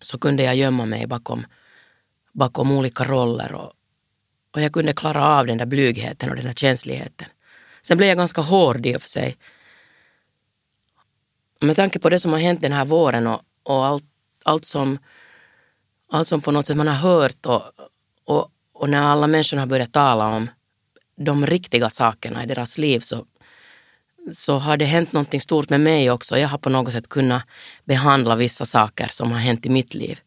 så 0.00 0.18
kunde 0.18 0.42
jag 0.42 0.56
gömma 0.56 0.86
mig 0.86 1.06
bakom, 1.06 1.46
bakom 2.32 2.72
olika 2.72 3.04
roller 3.04 3.52
och, 3.52 3.72
och 4.50 4.60
jag 4.60 4.72
kunde 4.72 4.92
klara 4.92 5.26
av 5.26 5.46
den 5.46 5.58
där 5.58 5.66
blygheten 5.66 6.30
och 6.30 6.36
den 6.36 6.44
där 6.44 6.52
känsligheten. 6.52 7.28
Sen 7.82 7.96
blev 7.96 8.08
jag 8.08 8.18
ganska 8.18 8.40
hård 8.40 8.86
i 8.86 8.96
och 8.96 9.02
för 9.02 9.08
sig. 9.08 9.36
Med 11.60 11.76
tanke 11.76 11.98
på 11.98 12.10
det 12.10 12.20
som 12.20 12.32
har 12.32 12.38
hänt 12.38 12.60
den 12.60 12.72
här 12.72 12.84
våren 12.84 13.26
och, 13.26 13.42
och 13.62 13.86
allt, 13.86 14.04
allt, 14.44 14.64
som, 14.64 14.98
allt 16.10 16.28
som 16.28 16.40
på 16.40 16.50
något 16.50 16.66
sätt 16.66 16.76
man 16.76 16.88
har 16.88 16.94
hört 16.94 17.46
och, 17.46 17.62
och, 18.24 18.50
och 18.78 18.90
när 18.90 19.02
alla 19.02 19.26
människor 19.26 19.56
har 19.56 19.66
börjat 19.66 19.92
tala 19.92 20.26
om 20.26 20.50
de 21.16 21.46
riktiga 21.46 21.90
sakerna 21.90 22.44
i 22.44 22.46
deras 22.46 22.78
liv 22.78 23.00
så, 23.00 23.26
så 24.32 24.58
har 24.58 24.76
det 24.76 24.84
hänt 24.84 25.12
någonting 25.12 25.40
stort 25.40 25.70
med 25.70 25.80
mig 25.80 26.10
också. 26.10 26.38
Jag 26.38 26.48
har 26.48 26.58
på 26.58 26.70
något 26.70 26.92
sätt 26.92 27.08
kunnat 27.08 27.42
behandla 27.84 28.36
vissa 28.36 28.66
saker 28.66 29.08
som 29.10 29.32
har 29.32 29.38
hänt 29.38 29.66
i 29.66 29.68
mitt 29.68 29.94
liv. 29.94 30.20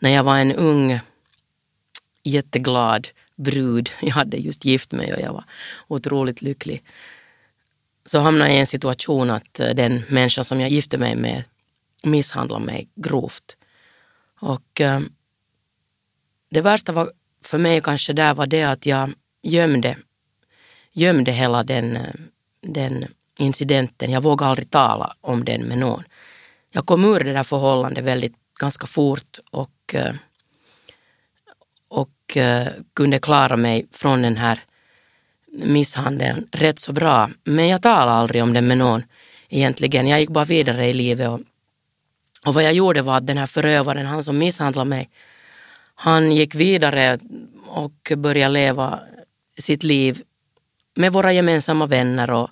När 0.00 0.10
jag 0.10 0.24
var 0.24 0.38
en 0.38 0.52
ung, 0.52 1.00
jätteglad 2.22 3.08
brud, 3.36 3.90
jag 4.00 4.10
hade 4.10 4.36
just 4.36 4.64
gift 4.64 4.92
mig 4.92 5.14
och 5.14 5.20
jag 5.20 5.32
var 5.32 5.44
otroligt 5.88 6.42
lycklig, 6.42 6.84
så 8.06 8.18
hamnade 8.18 8.50
jag 8.50 8.56
i 8.56 8.60
en 8.60 8.66
situation 8.66 9.30
att 9.30 9.60
eh, 9.60 9.70
den 9.70 10.02
människa 10.08 10.44
som 10.44 10.60
jag 10.60 10.70
gifte 10.70 10.98
mig 10.98 11.16
med 11.16 11.44
misshandlade 12.02 12.64
mig 12.64 12.88
grovt. 12.94 13.56
Och 14.40 14.80
eh, 14.80 15.00
det 16.50 16.60
värsta 16.60 16.92
var 16.92 17.12
för 17.46 17.58
mig 17.58 17.80
kanske 17.80 18.12
där 18.12 18.34
var 18.34 18.46
det 18.46 18.62
att 18.62 18.86
jag 18.86 19.12
gömde, 19.42 19.96
gömde 20.92 21.32
hela 21.32 21.62
den, 21.62 21.98
den 22.60 23.06
incidenten. 23.38 24.10
Jag 24.10 24.22
vågade 24.22 24.50
aldrig 24.50 24.70
tala 24.70 25.16
om 25.20 25.44
den 25.44 25.62
med 25.62 25.78
någon. 25.78 26.04
Jag 26.72 26.86
kom 26.86 27.04
ur 27.04 27.24
det 27.24 27.32
där 27.32 27.42
förhållandet 27.42 28.04
väldigt 28.04 28.34
ganska 28.60 28.86
fort 28.86 29.38
och, 29.50 29.94
eh, 29.94 30.14
och 31.88 32.36
eh, 32.36 32.68
kunde 32.94 33.18
klara 33.18 33.56
mig 33.56 33.86
från 33.92 34.22
den 34.22 34.36
här 34.36 34.60
misshandeln 35.46 36.48
rätt 36.52 36.78
så 36.78 36.92
bra. 36.92 37.30
Men 37.44 37.68
jag 37.68 37.82
talade 37.82 38.12
aldrig 38.12 38.42
om 38.42 38.52
den 38.52 38.66
med 38.66 38.78
någon 38.78 39.02
egentligen. 39.48 40.06
Jag 40.06 40.20
gick 40.20 40.30
bara 40.30 40.44
vidare 40.44 40.88
i 40.88 40.92
livet 40.92 41.28
och, 41.28 41.40
och 42.46 42.54
vad 42.54 42.64
jag 42.64 42.72
gjorde 42.72 43.02
var 43.02 43.16
att 43.16 43.26
den 43.26 43.38
här 43.38 43.46
förövaren, 43.46 44.06
han 44.06 44.24
som 44.24 44.38
misshandlade 44.38 44.88
mig, 44.88 45.10
han 45.98 46.32
gick 46.32 46.54
vidare 46.54 47.18
och 47.66 48.12
började 48.16 48.52
leva 48.52 49.00
sitt 49.58 49.82
liv 49.82 50.22
med 50.94 51.12
våra 51.12 51.32
gemensamma 51.32 51.86
vänner 51.86 52.30
och, 52.30 52.50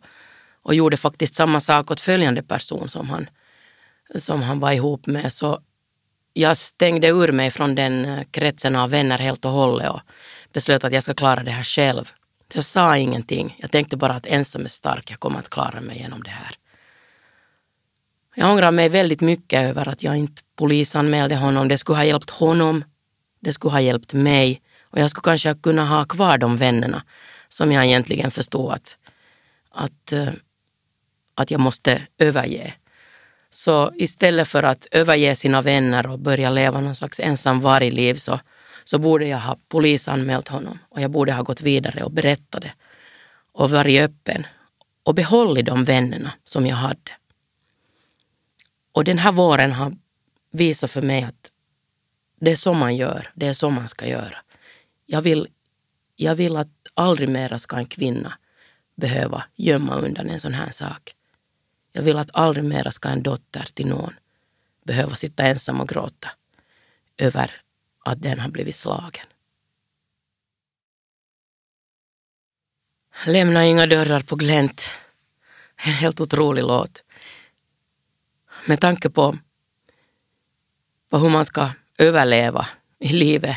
och 0.62 0.74
gjorde 0.74 0.96
faktiskt 0.96 1.34
samma 1.34 1.60
sak 1.60 1.90
åt 1.90 2.00
följande 2.00 2.42
person 2.42 2.88
som 2.88 3.08
han, 3.08 3.30
som 4.14 4.42
han 4.42 4.60
var 4.60 4.72
ihop 4.72 5.06
med. 5.06 5.32
Så 5.32 5.60
jag 6.32 6.56
stängde 6.56 7.08
ur 7.08 7.32
mig 7.32 7.50
från 7.50 7.74
den 7.74 8.04
eh, 8.04 8.24
kretsen 8.30 8.76
av 8.76 8.90
vänner 8.90 9.18
helt 9.18 9.44
och 9.44 9.50
hållet 9.50 9.90
och 9.90 10.00
beslöt 10.52 10.84
att 10.84 10.92
jag 10.92 11.02
ska 11.02 11.14
klara 11.14 11.42
det 11.42 11.50
här 11.50 11.64
själv. 11.64 12.04
Så 12.52 12.58
jag 12.58 12.64
sa 12.64 12.96
ingenting. 12.96 13.56
Jag 13.58 13.70
tänkte 13.70 13.96
bara 13.96 14.12
att 14.14 14.26
ensam 14.26 14.64
är 14.64 14.68
stark, 14.68 15.10
jag 15.10 15.20
kommer 15.20 15.38
att 15.38 15.50
klara 15.50 15.80
mig 15.80 15.98
genom 15.98 16.22
det 16.22 16.30
här. 16.30 16.54
Jag 18.34 18.50
ångrar 18.50 18.70
mig 18.70 18.88
väldigt 18.88 19.20
mycket 19.20 19.62
över 19.62 19.88
att 19.88 20.02
jag 20.02 20.16
inte 20.16 20.42
polisanmälde 20.56 21.36
honom. 21.36 21.68
Det 21.68 21.78
skulle 21.78 21.98
ha 21.98 22.04
hjälpt 22.04 22.30
honom. 22.30 22.84
Det 23.44 23.52
skulle 23.52 23.72
ha 23.72 23.80
hjälpt 23.80 24.14
mig. 24.14 24.62
Och 24.82 24.98
jag 24.98 25.10
skulle 25.10 25.22
kanske 25.22 25.54
kunna 25.54 25.84
ha 25.84 26.04
kvar 26.04 26.38
de 26.38 26.56
vännerna 26.56 27.02
som 27.48 27.72
jag 27.72 27.86
egentligen 27.86 28.30
förstår 28.30 28.72
att, 28.72 28.98
att, 29.70 30.12
eh, 30.12 30.28
att 31.34 31.50
jag 31.50 31.60
måste 31.60 32.02
överge. 32.18 32.74
Så 33.50 33.92
istället 33.94 34.48
för 34.48 34.62
att 34.62 34.86
överge 34.90 35.34
sina 35.34 35.62
vänner 35.62 36.06
och 36.06 36.18
börja 36.18 36.50
leva 36.50 36.80
någon 36.80 36.94
slags 36.94 37.20
ensam 37.20 37.60
vargliv 37.60 38.14
så, 38.14 38.40
så 38.84 38.98
borde 38.98 39.26
jag 39.26 39.38
ha 39.38 39.56
polisanmält 39.68 40.48
honom 40.48 40.78
och 40.88 41.00
jag 41.00 41.10
borde 41.10 41.32
ha 41.32 41.42
gått 41.42 41.60
vidare 41.60 42.02
och 42.02 42.12
berättat 42.12 42.62
det 42.62 42.72
och 43.52 43.70
varit 43.70 44.00
öppen 44.00 44.46
och 45.02 45.14
behållit 45.14 45.66
de 45.66 45.84
vännerna 45.84 46.32
som 46.44 46.66
jag 46.66 46.76
hade. 46.76 47.12
Och 48.92 49.04
den 49.04 49.18
här 49.18 49.32
våren 49.32 49.72
har 49.72 49.92
visat 50.52 50.90
för 50.90 51.02
mig 51.02 51.22
att 51.22 51.50
det 52.40 52.50
är 52.50 52.56
så 52.56 52.72
man 52.72 52.96
gör, 52.96 53.30
det 53.34 53.46
är 53.46 53.52
så 53.52 53.70
man 53.70 53.88
ska 53.88 54.06
göra. 54.06 54.38
Jag 55.06 55.22
vill, 55.22 55.48
jag 56.16 56.34
vill 56.34 56.56
att 56.56 56.68
aldrig 56.94 57.28
mera 57.28 57.58
ska 57.58 57.76
en 57.76 57.86
kvinna 57.86 58.38
behöva 58.94 59.44
gömma 59.54 59.94
undan 59.94 60.30
en 60.30 60.40
sån 60.40 60.54
här 60.54 60.70
sak. 60.70 61.14
Jag 61.92 62.02
vill 62.02 62.18
att 62.18 62.30
aldrig 62.32 62.64
mera 62.64 62.90
ska 62.90 63.08
en 63.08 63.22
dotter 63.22 63.68
till 63.74 63.86
någon 63.86 64.14
behöva 64.84 65.14
sitta 65.14 65.42
ensam 65.42 65.80
och 65.80 65.88
gråta 65.88 66.30
över 67.16 67.60
att 68.04 68.22
den 68.22 68.40
har 68.40 68.50
blivit 68.50 68.76
slagen. 68.76 69.26
Lämna 73.26 73.64
inga 73.64 73.86
dörrar 73.86 74.20
på 74.20 74.36
glänt. 74.36 74.90
En 75.76 75.92
helt 75.92 76.20
otrolig 76.20 76.62
låt. 76.62 77.04
Med 78.66 78.80
tanke 78.80 79.10
på, 79.10 79.38
på 81.10 81.18
hur 81.18 81.28
man 81.28 81.44
ska 81.44 81.70
överleva 81.98 82.68
i 82.98 83.08
livet 83.08 83.56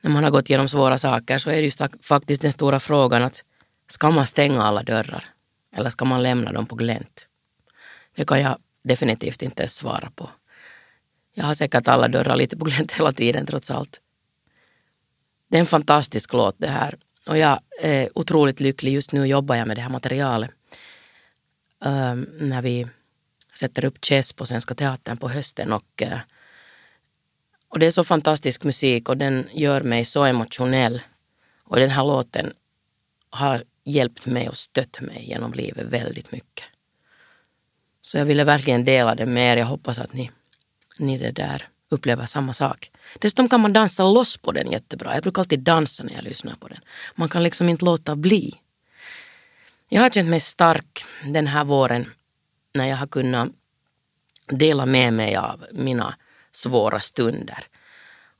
när 0.00 0.10
man 0.10 0.24
har 0.24 0.30
gått 0.30 0.50
igenom 0.50 0.68
svåra 0.68 0.98
saker 0.98 1.38
så 1.38 1.50
är 1.50 1.56
det 1.56 1.64
just 1.64 1.82
faktiskt 2.02 2.42
den 2.42 2.52
stora 2.52 2.80
frågan 2.80 3.22
att 3.22 3.44
ska 3.88 4.10
man 4.10 4.26
stänga 4.26 4.62
alla 4.62 4.82
dörrar 4.82 5.24
eller 5.72 5.90
ska 5.90 6.04
man 6.04 6.22
lämna 6.22 6.52
dem 6.52 6.66
på 6.66 6.74
glänt? 6.74 7.28
Det 8.14 8.24
kan 8.24 8.40
jag 8.40 8.58
definitivt 8.82 9.42
inte 9.42 9.62
ens 9.62 9.76
svara 9.76 10.10
på. 10.14 10.30
Jag 11.34 11.44
har 11.44 11.54
säkert 11.54 11.88
alla 11.88 12.08
dörrar 12.08 12.36
lite 12.36 12.56
på 12.56 12.64
glänt 12.64 12.92
hela 12.92 13.12
tiden 13.12 13.46
trots 13.46 13.70
allt. 13.70 14.00
Det 15.48 15.56
är 15.56 15.60
en 15.60 15.66
fantastisk 15.66 16.32
låt 16.32 16.54
det 16.58 16.68
här 16.68 16.98
och 17.26 17.38
jag 17.38 17.60
är 17.80 18.18
otroligt 18.18 18.60
lycklig. 18.60 18.92
Just 18.92 19.12
nu 19.12 19.26
jobbar 19.26 19.56
jag 19.56 19.68
med 19.68 19.76
det 19.76 19.80
här 19.80 19.88
materialet. 19.88 20.50
Um, 21.84 22.28
när 22.38 22.62
vi 22.62 22.86
sätter 23.54 23.84
upp 23.84 24.04
Chess 24.04 24.32
på 24.32 24.46
Svenska 24.46 24.74
Teatern 24.74 25.16
på 25.16 25.28
hösten 25.28 25.72
och 25.72 26.02
uh, 26.02 26.18
och 27.70 27.78
det 27.78 27.86
är 27.86 27.90
så 27.90 28.04
fantastisk 28.04 28.64
musik 28.64 29.08
och 29.08 29.16
den 29.16 29.48
gör 29.52 29.80
mig 29.80 30.04
så 30.04 30.24
emotionell. 30.24 31.02
Och 31.64 31.76
den 31.76 31.90
här 31.90 32.04
låten 32.04 32.52
har 33.30 33.64
hjälpt 33.84 34.26
mig 34.26 34.48
och 34.48 34.56
stött 34.56 35.00
mig 35.00 35.24
genom 35.28 35.52
livet 35.52 35.86
väldigt 35.86 36.32
mycket. 36.32 36.64
Så 38.00 38.18
jag 38.18 38.24
ville 38.24 38.44
verkligen 38.44 38.84
dela 38.84 39.14
det 39.14 39.26
med 39.26 39.52
er. 39.52 39.56
Jag 39.56 39.66
hoppas 39.66 39.98
att 39.98 40.12
ni, 40.12 40.30
ni 40.98 41.18
det 41.18 41.32
där 41.32 41.68
upplever 41.88 42.26
samma 42.26 42.52
sak. 42.52 42.90
Dessutom 43.18 43.48
kan 43.48 43.60
man 43.60 43.72
dansa 43.72 44.02
loss 44.02 44.36
på 44.36 44.52
den 44.52 44.70
jättebra. 44.70 45.14
Jag 45.14 45.22
brukar 45.22 45.42
alltid 45.42 45.60
dansa 45.60 46.04
när 46.04 46.14
jag 46.14 46.24
lyssnar 46.24 46.54
på 46.54 46.68
den. 46.68 46.80
Man 47.14 47.28
kan 47.28 47.42
liksom 47.42 47.68
inte 47.68 47.84
låta 47.84 48.16
bli. 48.16 48.54
Jag 49.88 50.02
har 50.02 50.10
känt 50.10 50.28
mig 50.28 50.40
stark 50.40 51.04
den 51.24 51.46
här 51.46 51.64
våren 51.64 52.10
när 52.74 52.86
jag 52.86 52.96
har 52.96 53.06
kunnat 53.06 53.48
dela 54.46 54.86
med 54.86 55.12
mig 55.12 55.36
av 55.36 55.64
mina 55.72 56.14
svåra 56.52 57.00
stunder. 57.00 57.64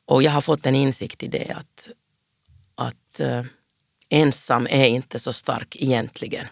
Och 0.06 0.22
jag 0.22 0.30
har 0.30 0.40
fått 0.40 0.66
en 0.66 0.74
insikt 0.74 1.22
i 1.22 1.28
det 1.28 1.52
att, 1.56 1.88
att 2.74 3.20
uh, 3.20 3.42
ensam 4.08 4.66
är 4.70 4.86
inte 4.86 5.18
så 5.18 5.32
stark 5.32 5.76
egentligen. 5.76 6.46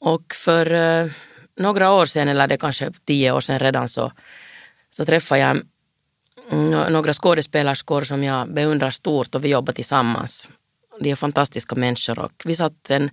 Och 0.00 0.34
för 0.34 0.72
uh, 0.72 1.10
några 1.56 1.92
år 1.92 2.06
sedan, 2.06 2.28
eller 2.28 2.46
det 2.46 2.56
kanske 2.56 2.92
tio 3.04 3.32
år 3.32 3.40
sedan 3.40 3.58
redan, 3.58 3.88
så, 3.88 4.12
så 4.90 5.04
träffade 5.04 5.40
jag 5.40 5.60
mm, 6.50 6.92
några 6.92 7.12
skådespelerskor 7.12 8.00
som 8.04 8.24
jag 8.24 8.54
beundrar 8.54 8.90
stort 8.90 9.34
och 9.34 9.44
vi 9.44 9.48
jobbar 9.48 9.72
tillsammans. 9.72 10.48
De 11.00 11.10
är 11.10 11.14
fantastiska 11.14 11.74
människor 11.74 12.18
och 12.18 12.42
vi 12.44 12.56
satt 12.56 12.90
en 12.90 13.10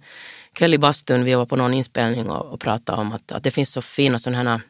kväll 0.53 0.73
i 0.73 0.77
bastun, 0.77 1.23
vi 1.23 1.33
var 1.33 1.45
på 1.45 1.55
någon 1.55 1.73
inspelning 1.73 2.29
och, 2.29 2.53
och 2.53 2.59
pratade 2.59 3.01
om 3.01 3.13
att, 3.13 3.31
att 3.31 3.43
det 3.43 3.51
finns 3.51 3.71
så 3.71 3.81
fina 3.81 4.19
sådana 4.19 4.51
här 4.51 4.61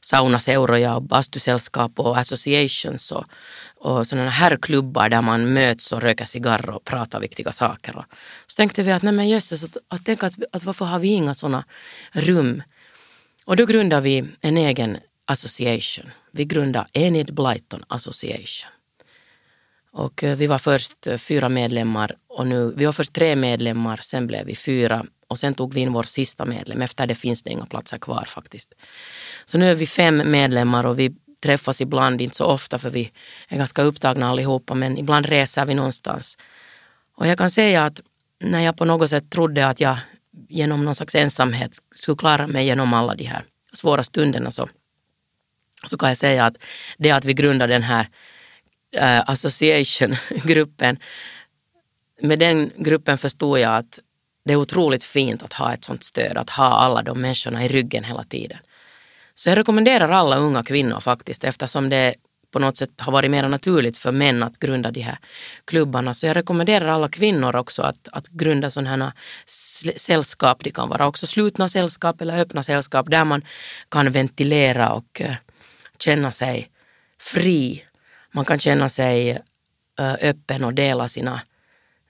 saunaseuroja 0.00 0.96
och 0.96 1.02
bastusällskap 1.02 2.00
och 2.00 2.18
associations 2.18 3.12
och, 3.12 3.24
och 3.76 4.06
sådana 4.06 4.30
herrklubbar 4.30 5.08
där 5.08 5.22
man 5.22 5.52
möts 5.52 5.92
och 5.92 6.02
röker 6.02 6.24
cigarr 6.24 6.70
och 6.70 6.84
pratar 6.84 7.20
viktiga 7.20 7.52
saker. 7.52 7.96
Och 7.96 8.04
så 8.46 8.56
tänkte 8.56 8.82
vi 8.82 8.92
att 8.92 9.02
nej 9.02 9.12
men 9.12 9.28
jösses, 9.28 9.64
att, 9.64 9.76
att, 9.88 10.04
tänk 10.04 10.22
att, 10.22 10.34
att 10.52 10.64
varför 10.64 10.84
har 10.84 10.98
vi 10.98 11.08
inga 11.08 11.34
sådana 11.34 11.64
rum? 12.12 12.62
Och 13.44 13.56
då 13.56 13.66
grundade 13.66 14.02
vi 14.02 14.24
en 14.40 14.56
egen 14.56 14.98
association. 15.24 16.10
Vi 16.32 16.44
grundade 16.44 16.88
Enid 16.92 17.34
Blyton 17.34 17.84
Association. 17.88 18.70
Och 19.92 20.24
eh, 20.24 20.36
vi 20.36 20.46
var 20.46 20.58
först 20.58 21.06
eh, 21.06 21.16
fyra 21.16 21.48
medlemmar 21.48 22.16
och 22.28 22.46
nu, 22.46 22.72
vi 22.76 22.84
var 22.84 22.92
först 22.92 23.12
tre 23.12 23.36
medlemmar, 23.36 24.00
sen 24.02 24.26
blev 24.26 24.46
vi 24.46 24.54
fyra 24.54 25.04
och 25.28 25.38
sen 25.38 25.54
tog 25.54 25.74
vi 25.74 25.80
in 25.80 25.92
vår 25.92 26.02
sista 26.02 26.44
medlem. 26.44 26.82
Efter 26.82 27.06
det 27.06 27.14
finns 27.14 27.42
det 27.42 27.50
inga 27.50 27.66
platser 27.66 27.98
kvar 27.98 28.24
faktiskt. 28.24 28.74
Så 29.44 29.58
nu 29.58 29.70
är 29.70 29.74
vi 29.74 29.86
fem 29.86 30.30
medlemmar 30.30 30.86
och 30.86 30.98
vi 30.98 31.14
träffas 31.42 31.80
ibland, 31.80 32.20
inte 32.20 32.36
så 32.36 32.44
ofta 32.44 32.78
för 32.78 32.90
vi 32.90 33.12
är 33.48 33.56
ganska 33.56 33.82
upptagna 33.82 34.28
allihopa, 34.28 34.74
men 34.74 34.98
ibland 34.98 35.26
reser 35.26 35.66
vi 35.66 35.74
någonstans. 35.74 36.38
Och 37.16 37.26
jag 37.26 37.38
kan 37.38 37.50
säga 37.50 37.84
att 37.84 38.00
när 38.40 38.60
jag 38.60 38.76
på 38.76 38.84
något 38.84 39.10
sätt 39.10 39.30
trodde 39.30 39.66
att 39.66 39.80
jag 39.80 39.98
genom 40.48 40.84
någon 40.84 40.94
slags 40.94 41.14
ensamhet 41.14 41.78
skulle 41.94 42.16
klara 42.16 42.46
mig 42.46 42.66
genom 42.66 42.94
alla 42.94 43.14
de 43.14 43.24
här 43.24 43.44
svåra 43.72 44.02
stunderna 44.02 44.50
så, 44.50 44.68
så 45.86 45.96
kan 45.96 46.08
jag 46.08 46.18
säga 46.18 46.44
att 46.44 46.56
det 46.98 47.10
att 47.10 47.24
vi 47.24 47.34
grundade 47.34 47.72
den 47.72 47.82
här 47.82 48.08
eh, 48.96 49.30
association-gruppen, 49.30 50.98
med 52.20 52.38
den 52.38 52.72
gruppen 52.76 53.18
förstod 53.18 53.58
jag 53.58 53.76
att 53.76 53.98
det 54.48 54.54
är 54.54 54.56
otroligt 54.56 55.04
fint 55.04 55.42
att 55.42 55.52
ha 55.52 55.74
ett 55.74 55.84
sånt 55.84 56.04
stöd, 56.04 56.36
att 56.36 56.50
ha 56.50 56.64
alla 56.64 57.02
de 57.02 57.20
människorna 57.20 57.64
i 57.64 57.68
ryggen 57.68 58.04
hela 58.04 58.24
tiden. 58.24 58.58
Så 59.34 59.48
jag 59.48 59.58
rekommenderar 59.58 60.10
alla 60.10 60.36
unga 60.36 60.64
kvinnor 60.64 61.00
faktiskt 61.00 61.44
eftersom 61.44 61.88
det 61.88 62.14
på 62.50 62.58
något 62.58 62.76
sätt 62.76 62.90
har 63.00 63.12
varit 63.12 63.30
mer 63.30 63.48
naturligt 63.48 63.96
för 63.96 64.12
män 64.12 64.42
att 64.42 64.58
grunda 64.58 64.90
de 64.90 65.00
här 65.00 65.18
klubbarna. 65.64 66.14
Så 66.14 66.26
jag 66.26 66.36
rekommenderar 66.36 66.88
alla 66.88 67.08
kvinnor 67.08 67.56
också 67.56 67.82
att, 67.82 68.08
att 68.12 68.28
grunda 68.28 68.70
sådana 68.70 68.90
här 68.90 69.12
sällskap. 69.98 70.64
Det 70.64 70.70
kan 70.70 70.88
vara 70.88 71.06
också 71.06 71.26
slutna 71.26 71.68
sällskap 71.68 72.20
eller 72.20 72.38
öppna 72.38 72.62
sällskap 72.62 73.10
där 73.10 73.24
man 73.24 73.42
kan 73.88 74.12
ventilera 74.12 74.92
och 74.92 75.20
eh, 75.20 75.34
känna 75.98 76.30
sig 76.30 76.68
fri. 77.20 77.84
Man 78.32 78.44
kan 78.44 78.58
känna 78.58 78.88
sig 78.88 79.30
eh, 79.98 80.14
öppen 80.20 80.64
och 80.64 80.74
dela 80.74 81.08
sina, 81.08 81.40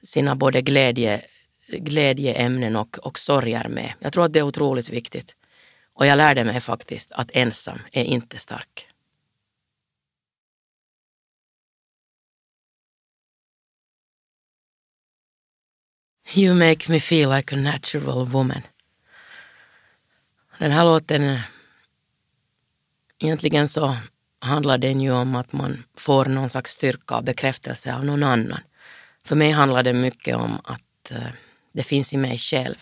sina 0.02 0.34
både 0.34 0.62
glädje, 0.62 1.22
glädjeämnen 1.68 2.76
och, 2.76 2.98
och 2.98 3.18
sorger 3.18 3.68
med. 3.68 3.92
Jag 4.00 4.12
tror 4.12 4.24
att 4.24 4.32
det 4.32 4.38
är 4.38 4.42
otroligt 4.42 4.90
viktigt. 4.90 5.36
Och 5.94 6.06
jag 6.06 6.16
lärde 6.16 6.44
mig 6.44 6.60
faktiskt 6.60 7.12
att 7.12 7.30
ensam 7.34 7.78
är 7.92 8.04
inte 8.04 8.38
stark. 8.38 8.88
You 16.34 16.54
make 16.54 16.92
me 16.92 17.00
feel 17.00 17.30
like 17.30 17.54
a 17.54 17.58
natural 17.58 18.26
woman. 18.26 18.62
Den 20.58 20.70
här 20.70 20.84
låten, 20.84 21.38
egentligen 23.18 23.68
så 23.68 23.96
handlar 24.40 24.78
den 24.78 25.00
ju 25.00 25.12
om 25.12 25.36
att 25.36 25.52
man 25.52 25.84
får 25.96 26.24
någon 26.24 26.50
slags 26.50 26.70
styrka 26.70 27.16
och 27.16 27.24
bekräftelse 27.24 27.94
av 27.94 28.04
någon 28.04 28.22
annan. 28.22 28.60
För 29.24 29.36
mig 29.36 29.50
handlar 29.50 29.82
det 29.82 29.92
mycket 29.92 30.36
om 30.36 30.60
att 30.64 31.10
eh, 31.10 31.28
det 31.78 31.84
finns 31.84 32.12
i 32.12 32.16
mig 32.16 32.38
själv 32.38 32.76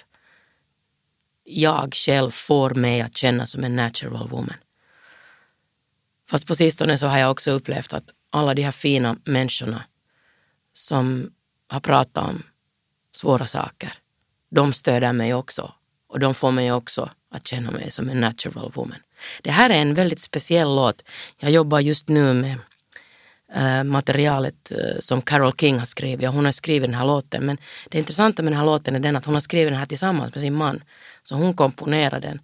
jag 1.47 1.95
själv 1.95 2.31
får 2.31 2.71
mig 2.71 3.01
att 3.01 3.17
känna 3.17 3.47
som 3.47 3.65
en 3.65 3.77
natural 3.77 4.29
woman. 4.29 4.57
Fast 6.31 6.47
på 6.47 6.55
sistone 6.55 6.99
så 6.99 7.07
har 7.07 7.19
jag 7.19 7.31
också 7.31 7.51
upplevt 7.51 7.93
att 7.93 8.11
alla 8.31 8.55
de 8.55 8.63
här 8.63 8.73
fina 8.73 9.17
människorna 9.25 9.83
som 10.73 11.33
har 11.69 11.81
pratat 11.81 12.25
om 12.29 12.43
svåra 13.13 13.47
saker, 13.47 13.93
de 14.51 14.73
stöder 14.73 15.13
mig 15.13 15.35
också 15.35 15.73
och 16.09 16.21
de 16.21 16.35
får 16.35 16.51
mig 16.51 16.73
också 16.73 17.11
att 17.31 17.47
känna 17.47 17.71
mig 17.71 17.91
som 17.91 18.09
en 18.09 18.21
natural 18.21 18.73
woman. 18.75 18.99
Det 19.43 19.51
här 19.51 19.71
är 19.71 19.81
en 19.81 19.95
väldigt 19.95 20.21
speciell 20.21 20.77
låt. 20.77 21.03
Jag 21.39 21.51
jobbar 21.51 21.81
just 21.81 22.09
nu 22.09 22.33
med 22.33 22.59
Eh, 23.55 23.85
materialet 23.85 24.73
eh, 24.73 25.01
som 25.01 25.23
Carol 25.23 25.53
King 25.53 25.79
har 25.79 25.87
skrivit 25.87 26.29
och 26.29 26.35
hon 26.35 26.45
har 26.45 26.53
skrivit 26.53 26.89
den 26.89 26.95
här 26.95 27.07
låten. 27.07 27.47
Men 27.47 27.59
det 27.91 27.99
intressanta 27.99 28.43
med 28.43 28.53
den 28.53 28.59
här 28.59 28.67
låten 28.67 28.95
är 28.95 29.01
den 29.01 29.17
att 29.17 29.25
hon 29.25 29.35
har 29.35 29.41
skrivit 29.41 29.73
den 29.73 29.79
här 29.79 29.87
tillsammans 29.87 30.35
med 30.35 30.41
sin 30.41 30.55
man 30.55 30.85
så 31.23 31.35
hon 31.35 31.55
komponerade 31.55 32.29
den 32.29 32.41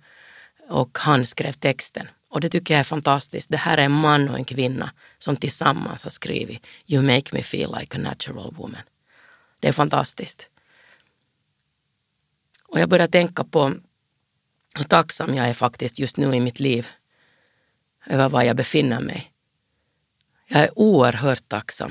och 0.69 0.99
han 1.01 1.27
skrev 1.27 1.53
texten. 1.53 2.09
Och 2.31 2.41
det 2.41 2.49
tycker 2.49 2.75
jag 2.75 2.79
är 2.79 2.85
fantastiskt. 2.85 3.51
Det 3.51 3.57
här 3.57 3.79
är 3.79 3.83
en 3.83 3.93
man 3.93 4.29
och 4.29 4.37
en 4.37 4.45
kvinna 4.45 4.93
som 5.19 5.37
tillsammans 5.37 6.05
har 6.05 6.11
skrivit 6.11 6.67
You 6.87 7.03
make 7.03 7.31
me 7.33 7.43
feel 7.43 7.77
like 7.81 7.97
a 7.97 8.01
natural 8.01 8.55
woman. 8.55 8.83
Det 9.61 9.69
är 9.69 9.73
fantastiskt. 9.73 10.49
Och 12.69 12.81
jag 12.81 12.89
börjar 12.89 13.07
tänka 13.07 13.45
på 13.45 13.75
hur 14.77 14.85
tacksam 14.85 15.35
jag 15.35 15.49
är 15.49 15.55
faktiskt 15.55 15.99
just 15.99 16.17
nu 16.17 16.35
i 16.35 16.41
mitt 16.41 16.61
liv 16.61 16.89
över 18.07 18.29
var 18.29 18.43
jag 18.43 18.57
befinner 18.57 19.01
mig. 19.01 19.32
Jag 20.47 20.61
är 20.61 20.79
oerhört 20.79 21.49
tacksam. 21.49 21.91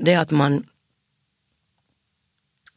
Det 0.00 0.14
att 0.14 0.30
man 0.30 0.66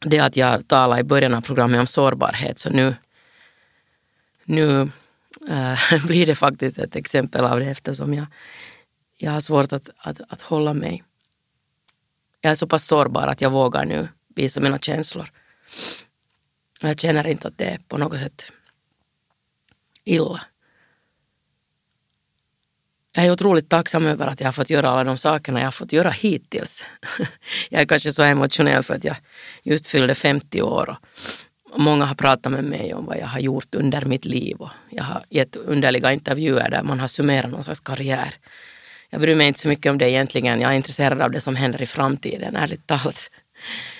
det 0.00 0.18
att 0.18 0.36
jag 0.36 0.68
talade 0.68 1.00
i 1.00 1.04
början 1.04 1.34
av 1.34 1.40
programmet 1.40 1.80
om 1.80 1.86
sårbarhet, 1.86 2.58
så 2.58 2.70
nu, 2.70 2.94
nu 4.44 4.90
äh, 5.48 6.06
blir 6.06 6.26
det 6.26 6.34
faktiskt 6.34 6.78
ett 6.78 6.96
exempel 6.96 7.44
av 7.44 7.60
det 7.60 7.66
eftersom 7.66 8.14
jag, 8.14 8.26
jag 9.14 9.32
har 9.32 9.40
svårt 9.40 9.72
att, 9.72 9.90
att, 9.98 10.20
att 10.28 10.42
hålla 10.42 10.74
mig. 10.74 11.04
Jag 12.40 12.50
är 12.50 12.54
så 12.54 12.66
pass 12.66 12.86
sårbar 12.86 13.26
att 13.26 13.40
jag 13.40 13.50
vågar 13.50 13.84
nu 13.84 14.08
visa 14.28 14.60
mina 14.60 14.78
känslor. 14.78 15.30
Jag 16.80 17.00
känner 17.00 17.26
inte 17.26 17.48
att 17.48 17.58
det 17.58 17.64
är 17.64 17.78
på 17.88 17.98
något 17.98 18.18
sätt 18.18 18.52
illa. 20.04 20.40
Jag 23.16 23.24
är 23.24 23.30
otroligt 23.30 23.68
tacksam 23.68 24.06
över 24.06 24.26
att 24.26 24.40
jag 24.40 24.46
har 24.46 24.52
fått 24.52 24.70
göra 24.70 24.90
alla 24.90 25.04
de 25.04 25.18
sakerna 25.18 25.60
jag 25.60 25.66
har 25.66 25.72
fått 25.72 25.92
göra 25.92 26.10
hittills. 26.10 26.84
Jag 27.70 27.82
är 27.82 27.86
kanske 27.86 28.12
så 28.12 28.22
emotionell 28.22 28.82
för 28.82 28.94
att 28.94 29.04
jag 29.04 29.16
just 29.62 29.86
fyllde 29.86 30.14
50 30.14 30.62
år 30.62 30.96
och 31.72 31.80
många 31.80 32.04
har 32.04 32.14
pratat 32.14 32.52
med 32.52 32.64
mig 32.64 32.94
om 32.94 33.06
vad 33.06 33.18
jag 33.18 33.26
har 33.26 33.40
gjort 33.40 33.74
under 33.74 34.04
mitt 34.04 34.24
liv 34.24 34.56
och 34.56 34.70
jag 34.90 35.04
har 35.04 35.24
gett 35.30 35.56
underliga 35.56 36.12
intervjuer 36.12 36.70
där 36.70 36.82
man 36.82 37.00
har 37.00 37.08
summerat 37.08 37.50
någon 37.50 37.64
slags 37.64 37.80
karriär. 37.80 38.34
Jag 39.10 39.20
bryr 39.20 39.34
mig 39.34 39.46
inte 39.46 39.60
så 39.60 39.68
mycket 39.68 39.90
om 39.90 39.98
det 39.98 40.10
egentligen. 40.10 40.60
Jag 40.60 40.72
är 40.72 40.76
intresserad 40.76 41.22
av 41.22 41.30
det 41.30 41.40
som 41.40 41.56
händer 41.56 41.82
i 41.82 41.86
framtiden, 41.86 42.56
ärligt 42.56 42.86
talat. 42.86 43.30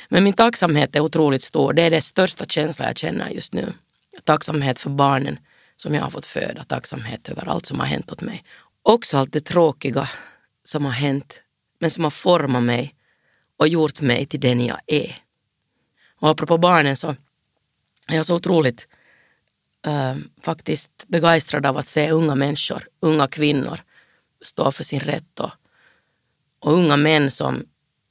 Men 0.09 0.25
min 0.25 0.35
tacksamhet 0.35 0.97
är 0.97 1.01
otroligt 1.01 1.43
stor. 1.43 1.73
Det 1.73 1.83
är 1.83 1.91
det 1.91 2.01
största 2.01 2.45
känsla 2.45 2.87
jag 2.87 2.99
känner 2.99 3.31
just 3.31 3.55
nu. 3.55 3.73
Tacksamhet 4.25 4.79
för 4.79 4.91
barnen 4.91 5.39
som 5.77 5.95
jag 5.95 6.03
har 6.03 6.11
fått 6.11 6.27
föda. 6.27 6.65
Tacksamhet 6.65 7.29
över 7.29 7.49
allt 7.49 7.67
som 7.67 7.81
har 7.81 7.87
hänt 7.87 8.13
åt 8.13 8.23
mig 8.23 8.45
också 8.87 9.19
allt 9.19 9.33
det 9.33 9.41
tråkiga 9.41 10.09
som 10.63 10.85
har 10.85 10.93
hänt, 10.93 11.43
men 11.79 11.91
som 11.91 12.05
har 12.05 12.11
format 12.11 12.63
mig 12.63 12.95
och 13.57 13.69
gjort 13.69 14.01
mig 14.01 14.27
till 14.27 14.41
den 14.41 14.61
jag 14.61 14.81
är. 14.87 15.17
Och 16.21 16.31
apropå 16.31 16.59
barnen 16.59 16.97
så 16.97 17.17
är 18.09 18.17
jag 18.17 18.27
så 18.27 18.35
otroligt 18.35 18.89
äh, 19.87 20.15
faktiskt 20.43 21.05
begeistrad 21.07 21.67
av 21.67 21.77
att 21.77 21.87
se 21.87 22.11
unga 22.11 22.35
människor, 22.35 22.89
unga 23.01 23.29
kvinnor 23.29 23.81
stå 24.45 24.73
för 24.73 24.85
sin 24.85 25.01
rätt 25.01 25.41
och, 25.41 25.51
och 26.61 26.73
unga 26.73 26.97
män 26.97 27.31
som 27.31 27.65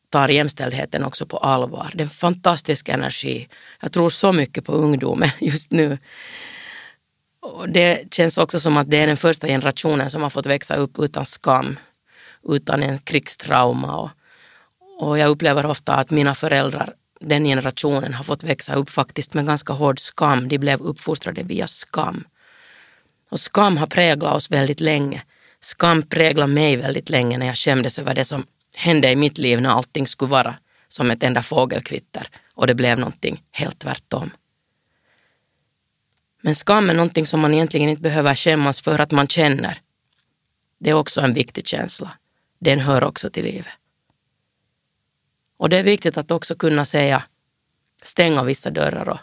tar 0.10 0.30
jämställdheten 0.30 1.04
också 1.04 1.26
på 1.26 1.38
allvar. 1.38 1.92
Det 1.94 2.02
är 2.02 2.06
en 2.06 2.10
fantastisk 2.10 2.90
energi. 2.90 3.48
Jag 3.82 3.92
tror 3.92 4.10
så 4.10 4.34
mycket 4.34 4.66
på 4.66 4.72
ungdomen 4.72 5.30
just 5.40 5.72
nu. 5.72 5.98
Och 7.54 7.70
det 7.70 8.14
känns 8.14 8.38
också 8.38 8.60
som 8.60 8.78
att 8.78 8.90
det 8.92 8.98
är 8.98 9.08
den 9.08 9.18
första 9.18 9.48
generationen 9.48 10.10
som 10.10 10.22
har 10.22 10.30
fått 10.30 10.46
växa 10.46 10.76
upp 10.76 11.00
utan 11.00 11.26
skam, 11.26 11.80
utan 12.50 12.84
en 12.84 13.00
krigstrauma. 13.00 13.96
Och, 13.98 14.10
och 15.00 15.18
jag 15.20 15.30
upplever 15.30 15.66
ofta 15.66 15.94
att 15.94 16.12
mina 16.12 16.36
föräldrar, 16.36 16.94
den 17.20 17.46
generationen, 17.46 18.14
har 18.14 18.24
fått 18.24 18.44
växa 18.44 18.76
upp 18.76 18.90
faktiskt 18.90 19.34
med 19.34 19.46
ganska 19.46 19.74
hård 19.74 20.00
skam. 20.00 20.48
De 20.48 20.58
blev 20.58 20.82
uppfostrade 20.82 21.44
via 21.44 21.68
skam. 21.68 22.24
Och 23.30 23.40
skam 23.40 23.78
har 23.78 23.88
präglat 23.88 24.34
oss 24.34 24.52
väldigt 24.52 24.80
länge. 24.82 25.24
Skam 25.60 26.04
präglade 26.04 26.54
mig 26.54 26.76
väldigt 26.76 27.10
länge 27.10 27.38
när 27.38 27.46
jag 27.46 27.58
skämdes 27.58 28.00
över 28.00 28.16
det 28.16 28.26
som 28.26 28.46
hände 28.76 29.12
i 29.12 29.16
mitt 29.16 29.38
liv 29.38 29.62
när 29.62 29.70
allting 29.70 30.08
skulle 30.08 30.32
vara 30.32 30.56
som 30.88 31.12
ett 31.12 31.24
enda 31.24 31.44
fågelkvitter 31.44 32.28
och 32.56 32.68
det 32.68 32.76
blev 32.76 33.00
någonting 33.00 33.44
helt 33.52 33.80
tvärtom. 33.80 34.32
Men 36.46 36.56
skam 36.56 36.90
är 36.90 36.94
någonting 36.94 37.26
som 37.26 37.40
man 37.40 37.54
egentligen 37.54 37.90
inte 37.90 38.02
behöver 38.02 38.36
skämmas 38.36 38.82
för 38.82 39.02
att 39.02 39.12
man 39.12 39.28
känner. 39.28 39.82
Det 40.80 40.90
är 40.90 40.94
också 40.94 41.22
en 41.22 41.34
viktig 41.34 41.68
känsla. 41.68 42.12
Den 42.60 42.80
hör 42.80 43.04
också 43.04 43.30
till 43.30 43.44
livet. 43.44 43.74
Och 45.58 45.70
det 45.70 45.78
är 45.78 45.84
viktigt 45.84 46.18
att 46.18 46.32
också 46.32 46.56
kunna 46.56 46.86
säga 46.86 47.24
stänga 48.04 48.44
vissa 48.44 48.72
dörrar 48.72 49.10
och, 49.10 49.20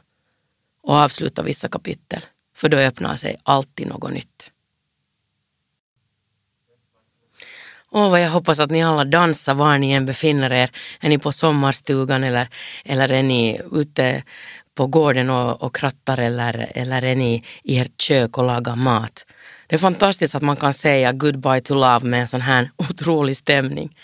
och 0.82 0.94
avsluta 0.94 1.42
vissa 1.42 1.68
kapitel. 1.68 2.20
För 2.56 2.68
då 2.68 2.76
öppnar 2.76 3.16
sig 3.16 3.36
alltid 3.42 3.86
något 3.86 4.12
nytt. 4.12 4.52
Åh, 7.90 8.10
vad 8.10 8.20
jag 8.20 8.30
hoppas 8.30 8.60
att 8.60 8.70
ni 8.70 8.82
alla 8.82 9.04
dansar 9.04 9.54
var 9.54 9.78
ni 9.78 9.92
än 9.92 10.06
befinner 10.06 10.52
er. 10.52 10.70
Är 11.00 11.08
ni 11.08 11.18
på 11.18 11.32
sommarstugan 11.32 12.24
eller, 12.24 12.48
eller 12.84 13.12
är 13.12 13.22
ni 13.22 13.60
ute 13.72 14.22
på 14.74 14.86
gården 14.86 15.30
och, 15.30 15.62
och 15.62 15.74
krattar 15.74 16.18
eller, 16.18 16.72
eller 16.74 17.04
är 17.04 17.16
ni 17.16 17.44
i 17.64 17.78
ert 17.78 18.00
kök 18.00 18.38
och 18.38 18.44
lagar 18.44 18.76
mat. 18.76 19.26
Det 19.66 19.76
är 19.76 19.78
fantastiskt 19.78 20.34
att 20.34 20.42
man 20.42 20.56
kan 20.56 20.74
säga 20.74 21.12
goodbye 21.12 21.60
to 21.60 21.74
love 21.74 22.06
med 22.06 22.20
en 22.20 22.28
sån 22.28 22.40
här 22.40 22.70
otrolig 22.76 23.36
stämning. 23.36 23.96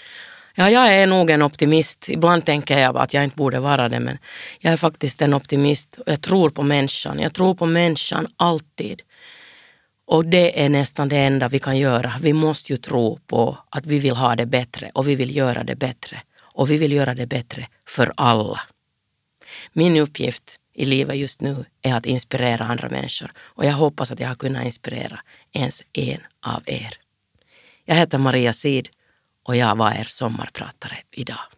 Ja, 0.54 0.70
jag 0.70 0.92
är 0.92 1.06
nog 1.06 1.30
en 1.30 1.42
optimist. 1.42 2.08
Ibland 2.08 2.44
tänker 2.44 2.78
jag 2.78 2.96
att 2.96 3.14
jag 3.14 3.24
inte 3.24 3.36
borde 3.36 3.60
vara 3.60 3.88
det, 3.88 4.00
men 4.00 4.18
jag 4.58 4.72
är 4.72 4.76
faktiskt 4.76 5.22
en 5.22 5.34
optimist. 5.34 5.98
Jag 6.06 6.20
tror 6.20 6.50
på 6.50 6.62
människan. 6.62 7.18
Jag 7.18 7.34
tror 7.34 7.54
på 7.54 7.66
människan 7.66 8.26
alltid. 8.36 9.02
Och 10.06 10.24
det 10.24 10.64
är 10.64 10.68
nästan 10.68 11.08
det 11.08 11.16
enda 11.16 11.48
vi 11.48 11.58
kan 11.58 11.78
göra. 11.78 12.12
Vi 12.20 12.32
måste 12.32 12.72
ju 12.72 12.76
tro 12.76 13.18
på 13.26 13.58
att 13.70 13.86
vi 13.86 13.98
vill 13.98 14.16
ha 14.16 14.36
det 14.36 14.46
bättre 14.46 14.90
och 14.94 15.08
vi 15.08 15.14
vill 15.14 15.36
göra 15.36 15.64
det 15.64 15.76
bättre. 15.76 16.22
Och 16.40 16.70
vi 16.70 16.76
vill 16.76 16.92
göra 16.92 17.14
det 17.14 17.26
bättre 17.26 17.66
för 17.86 18.12
alla. 18.16 18.60
Min 19.72 19.96
uppgift 19.96 20.57
i 20.78 20.84
livet 20.84 21.16
just 21.16 21.40
nu 21.40 21.64
är 21.82 21.94
att 21.94 22.06
inspirera 22.06 22.64
andra 22.64 22.88
människor 22.88 23.32
och 23.38 23.64
jag 23.64 23.72
hoppas 23.72 24.12
att 24.12 24.20
jag 24.20 24.28
har 24.28 24.34
kunnat 24.34 24.64
inspirera 24.64 25.20
ens 25.52 25.82
en 25.92 26.20
av 26.40 26.62
er. 26.66 26.94
Jag 27.84 27.94
heter 27.94 28.18
Maria 28.18 28.52
Sid 28.52 28.88
och 29.44 29.56
jag 29.56 29.76
var 29.76 29.92
er 29.92 30.04
sommarpratare 30.04 30.96
idag. 31.10 31.57